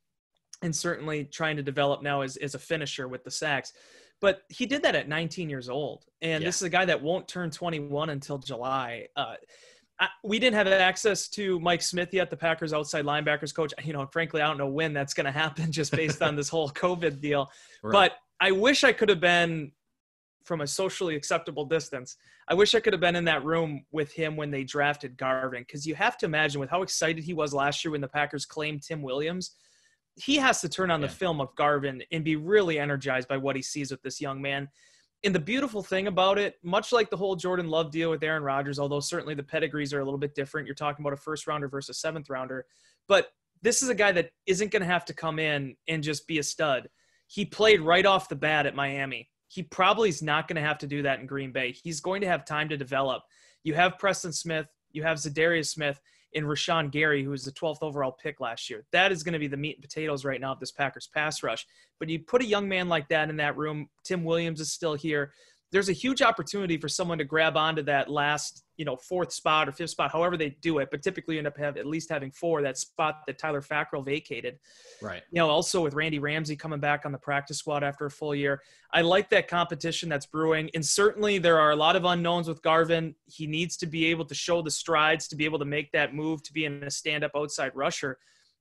and 0.62 0.74
certainly 0.74 1.24
trying 1.24 1.56
to 1.56 1.62
develop 1.62 2.02
now 2.02 2.20
as 2.20 2.36
as 2.36 2.54
a 2.54 2.58
finisher 2.58 3.08
with 3.08 3.24
the 3.24 3.32
sacks. 3.32 3.72
But 4.20 4.42
he 4.48 4.64
did 4.64 4.82
that 4.84 4.94
at 4.94 5.08
19 5.08 5.50
years 5.50 5.68
old, 5.68 6.04
and 6.22 6.40
yeah. 6.40 6.48
this 6.48 6.56
is 6.56 6.62
a 6.62 6.70
guy 6.70 6.84
that 6.84 7.02
won't 7.02 7.26
turn 7.26 7.50
21 7.50 8.10
until 8.10 8.38
July. 8.38 9.08
Uh, 9.16 9.34
I, 10.00 10.08
we 10.24 10.38
didn't 10.38 10.56
have 10.56 10.66
access 10.66 11.28
to 11.28 11.60
Mike 11.60 11.82
Smith 11.82 12.12
yet, 12.12 12.30
the 12.30 12.36
Packers 12.36 12.72
outside 12.72 13.04
linebackers 13.04 13.54
coach. 13.54 13.72
You 13.82 13.92
know, 13.92 14.06
frankly, 14.06 14.40
I 14.40 14.46
don't 14.46 14.58
know 14.58 14.68
when 14.68 14.92
that's 14.92 15.14
going 15.14 15.26
to 15.26 15.32
happen 15.32 15.70
just 15.72 15.92
based 15.92 16.22
on 16.22 16.36
this 16.36 16.48
whole 16.48 16.70
COVID 16.70 17.20
deal. 17.20 17.50
Right. 17.82 17.92
But 17.92 18.12
I 18.40 18.50
wish 18.50 18.84
I 18.84 18.92
could 18.92 19.08
have 19.08 19.20
been 19.20 19.72
from 20.44 20.60
a 20.60 20.66
socially 20.66 21.16
acceptable 21.16 21.64
distance. 21.64 22.16
I 22.48 22.54
wish 22.54 22.74
I 22.74 22.80
could 22.80 22.92
have 22.92 23.00
been 23.00 23.16
in 23.16 23.24
that 23.24 23.44
room 23.44 23.86
with 23.92 24.12
him 24.12 24.36
when 24.36 24.50
they 24.50 24.64
drafted 24.64 25.16
Garvin 25.16 25.62
because 25.62 25.86
you 25.86 25.94
have 25.94 26.18
to 26.18 26.26
imagine 26.26 26.60
with 26.60 26.68
how 26.68 26.82
excited 26.82 27.24
he 27.24 27.32
was 27.32 27.54
last 27.54 27.84
year 27.84 27.92
when 27.92 28.02
the 28.02 28.08
Packers 28.08 28.44
claimed 28.44 28.82
Tim 28.82 29.00
Williams. 29.00 29.52
He 30.16 30.36
has 30.36 30.60
to 30.60 30.68
turn 30.68 30.90
on 30.90 31.00
yeah. 31.00 31.06
the 31.06 31.12
film 31.12 31.40
of 31.40 31.54
Garvin 31.56 32.02
and 32.12 32.22
be 32.22 32.36
really 32.36 32.78
energized 32.78 33.28
by 33.28 33.38
what 33.38 33.56
he 33.56 33.62
sees 33.62 33.90
with 33.90 34.02
this 34.02 34.20
young 34.20 34.42
man 34.42 34.68
and 35.24 35.34
the 35.34 35.40
beautiful 35.40 35.82
thing 35.82 36.06
about 36.06 36.38
it, 36.38 36.56
much 36.62 36.92
like 36.92 37.10
the 37.10 37.16
whole 37.16 37.34
Jordan 37.34 37.68
Love 37.68 37.90
deal 37.90 38.10
with 38.10 38.22
Aaron 38.22 38.42
Rodgers, 38.42 38.78
although 38.78 39.00
certainly 39.00 39.34
the 39.34 39.42
pedigrees 39.42 39.94
are 39.94 40.00
a 40.00 40.04
little 40.04 40.18
bit 40.18 40.34
different. 40.34 40.66
You're 40.66 40.74
talking 40.74 41.02
about 41.02 41.14
a 41.14 41.20
first 41.20 41.46
rounder 41.46 41.68
versus 41.68 41.96
a 41.96 41.98
seventh 41.98 42.28
rounder. 42.28 42.66
But 43.08 43.28
this 43.62 43.82
is 43.82 43.88
a 43.88 43.94
guy 43.94 44.12
that 44.12 44.30
isn't 44.46 44.70
going 44.70 44.82
to 44.82 44.86
have 44.86 45.04
to 45.06 45.14
come 45.14 45.38
in 45.38 45.76
and 45.88 46.02
just 46.02 46.26
be 46.26 46.38
a 46.38 46.42
stud. 46.42 46.88
He 47.26 47.46
played 47.46 47.80
right 47.80 48.04
off 48.04 48.28
the 48.28 48.36
bat 48.36 48.66
at 48.66 48.74
Miami. 48.74 49.30
He 49.48 49.62
probably 49.62 50.10
is 50.10 50.22
not 50.22 50.46
going 50.46 50.56
to 50.56 50.68
have 50.68 50.78
to 50.78 50.86
do 50.86 51.02
that 51.02 51.20
in 51.20 51.26
Green 51.26 51.52
Bay. 51.52 51.72
He's 51.72 52.00
going 52.00 52.20
to 52.20 52.26
have 52.26 52.44
time 52.44 52.68
to 52.68 52.76
develop. 52.76 53.22
You 53.62 53.72
have 53.74 53.98
Preston 53.98 54.32
Smith, 54.32 54.66
you 54.92 55.02
have 55.04 55.16
Za'Darius 55.16 55.68
Smith, 55.68 56.00
in 56.34 56.44
Rashan 56.44 56.90
Gary, 56.90 57.22
who 57.22 57.30
was 57.30 57.44
the 57.44 57.52
12th 57.52 57.78
overall 57.82 58.12
pick 58.12 58.40
last 58.40 58.68
year. 58.68 58.84
That 58.90 59.12
is 59.12 59.22
going 59.22 59.32
to 59.32 59.38
be 59.38 59.46
the 59.46 59.56
meat 59.56 59.76
and 59.76 59.82
potatoes 59.82 60.24
right 60.24 60.40
now 60.40 60.52
of 60.52 60.60
this 60.60 60.72
Packers 60.72 61.08
pass 61.12 61.42
rush. 61.42 61.66
But 61.98 62.08
you 62.08 62.18
put 62.18 62.42
a 62.42 62.46
young 62.46 62.68
man 62.68 62.88
like 62.88 63.08
that 63.08 63.30
in 63.30 63.36
that 63.36 63.56
room. 63.56 63.88
Tim 64.02 64.24
Williams 64.24 64.60
is 64.60 64.72
still 64.72 64.94
here 64.94 65.32
there's 65.74 65.88
a 65.88 65.92
huge 65.92 66.22
opportunity 66.22 66.78
for 66.78 66.88
someone 66.88 67.18
to 67.18 67.24
grab 67.24 67.56
onto 67.56 67.82
that 67.82 68.08
last, 68.08 68.62
you 68.76 68.84
know, 68.84 68.94
fourth 68.94 69.32
spot 69.32 69.68
or 69.68 69.72
fifth 69.72 69.90
spot, 69.90 70.12
however 70.12 70.36
they 70.36 70.50
do 70.62 70.78
it. 70.78 70.88
But 70.88 71.02
typically, 71.02 71.34
you 71.34 71.40
end 71.40 71.48
up 71.48 71.58
have 71.58 71.76
at 71.76 71.84
least 71.84 72.08
having 72.08 72.30
four. 72.30 72.62
That 72.62 72.78
spot 72.78 73.22
that 73.26 73.38
Tyler 73.38 73.60
Fackrell 73.60 74.04
vacated. 74.04 74.60
Right. 75.02 75.22
You 75.32 75.38
know, 75.38 75.50
also 75.50 75.82
with 75.82 75.94
Randy 75.94 76.20
Ramsey 76.20 76.54
coming 76.54 76.78
back 76.78 77.04
on 77.04 77.10
the 77.10 77.18
practice 77.18 77.58
squad 77.58 77.82
after 77.82 78.06
a 78.06 78.10
full 78.10 78.36
year, 78.36 78.62
I 78.92 79.00
like 79.00 79.28
that 79.30 79.48
competition 79.48 80.08
that's 80.08 80.26
brewing. 80.26 80.70
And 80.74 80.86
certainly, 80.86 81.38
there 81.38 81.58
are 81.58 81.72
a 81.72 81.76
lot 81.76 81.96
of 81.96 82.04
unknowns 82.04 82.46
with 82.46 82.62
Garvin. 82.62 83.16
He 83.26 83.48
needs 83.48 83.76
to 83.78 83.86
be 83.86 84.06
able 84.06 84.26
to 84.26 84.34
show 84.34 84.62
the 84.62 84.70
strides 84.70 85.26
to 85.26 85.34
be 85.34 85.44
able 85.44 85.58
to 85.58 85.64
make 85.64 85.90
that 85.90 86.14
move 86.14 86.44
to 86.44 86.52
be 86.52 86.66
in 86.66 86.84
a 86.84 86.90
stand-up 86.90 87.32
outside 87.34 87.72
rusher. 87.74 88.18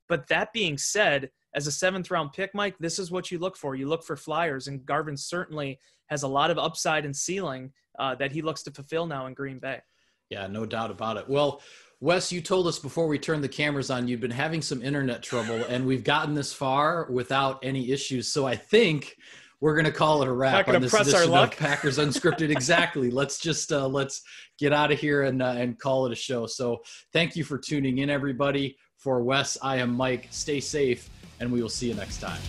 But 0.09 0.27
that 0.27 0.53
being 0.53 0.77
said, 0.77 1.29
as 1.55 1.67
a 1.67 1.71
seventh 1.71 2.09
round 2.11 2.33
pick, 2.33 2.53
Mike, 2.53 2.75
this 2.79 2.99
is 2.99 3.11
what 3.11 3.31
you 3.31 3.39
look 3.39 3.57
for. 3.57 3.75
You 3.75 3.87
look 3.87 4.03
for 4.03 4.15
flyers, 4.15 4.67
and 4.67 4.85
Garvin 4.85 5.17
certainly 5.17 5.79
has 6.07 6.23
a 6.23 6.27
lot 6.27 6.51
of 6.51 6.57
upside 6.57 7.05
and 7.05 7.15
ceiling 7.15 7.71
uh, 7.99 8.15
that 8.15 8.31
he 8.31 8.41
looks 8.41 8.63
to 8.63 8.71
fulfill 8.71 9.05
now 9.05 9.27
in 9.27 9.33
Green 9.33 9.59
Bay. 9.59 9.81
Yeah, 10.29 10.47
no 10.47 10.65
doubt 10.65 10.91
about 10.91 11.17
it. 11.17 11.29
Well, 11.29 11.61
Wes, 11.99 12.31
you 12.31 12.41
told 12.41 12.67
us 12.67 12.79
before 12.79 13.07
we 13.07 13.17
turned 13.17 13.43
the 13.43 13.49
cameras 13.49 13.89
on 13.89 14.07
you've 14.07 14.19
been 14.19 14.31
having 14.31 14.61
some 14.61 14.81
internet 14.81 15.23
trouble, 15.23 15.63
and 15.69 15.85
we've 15.85 16.03
gotten 16.03 16.33
this 16.33 16.51
far 16.51 17.07
without 17.09 17.59
any 17.63 17.91
issues. 17.91 18.27
So 18.27 18.45
I 18.45 18.55
think 18.55 19.15
we're 19.61 19.75
going 19.75 19.85
to 19.85 19.91
call 19.91 20.21
it 20.21 20.27
a 20.27 20.33
wrap 20.33 20.67
on 20.67 20.81
this 20.81 20.93
edition 20.93 21.33
of 21.33 21.51
Packers 21.57 21.97
Unscripted. 21.97 22.49
exactly. 22.49 23.09
Let's 23.09 23.39
just 23.39 23.71
uh, 23.71 23.87
let's 23.87 24.21
get 24.59 24.73
out 24.73 24.91
of 24.91 24.99
here 24.99 25.23
and 25.23 25.41
uh, 25.41 25.53
and 25.55 25.79
call 25.79 26.05
it 26.05 26.11
a 26.11 26.15
show. 26.15 26.45
So 26.45 26.81
thank 27.13 27.37
you 27.37 27.45
for 27.45 27.57
tuning 27.57 27.99
in, 27.99 28.09
everybody. 28.09 28.75
For 29.03 29.21
Wes, 29.21 29.57
I 29.61 29.79
am 29.79 29.93
Mike. 29.93 30.29
Stay 30.31 30.61
safe, 30.61 31.09
and 31.41 31.51
we 31.51 31.61
will 31.61 31.67
see 31.67 31.89
you 31.89 31.93
next 31.93 32.21
time. 32.21 32.39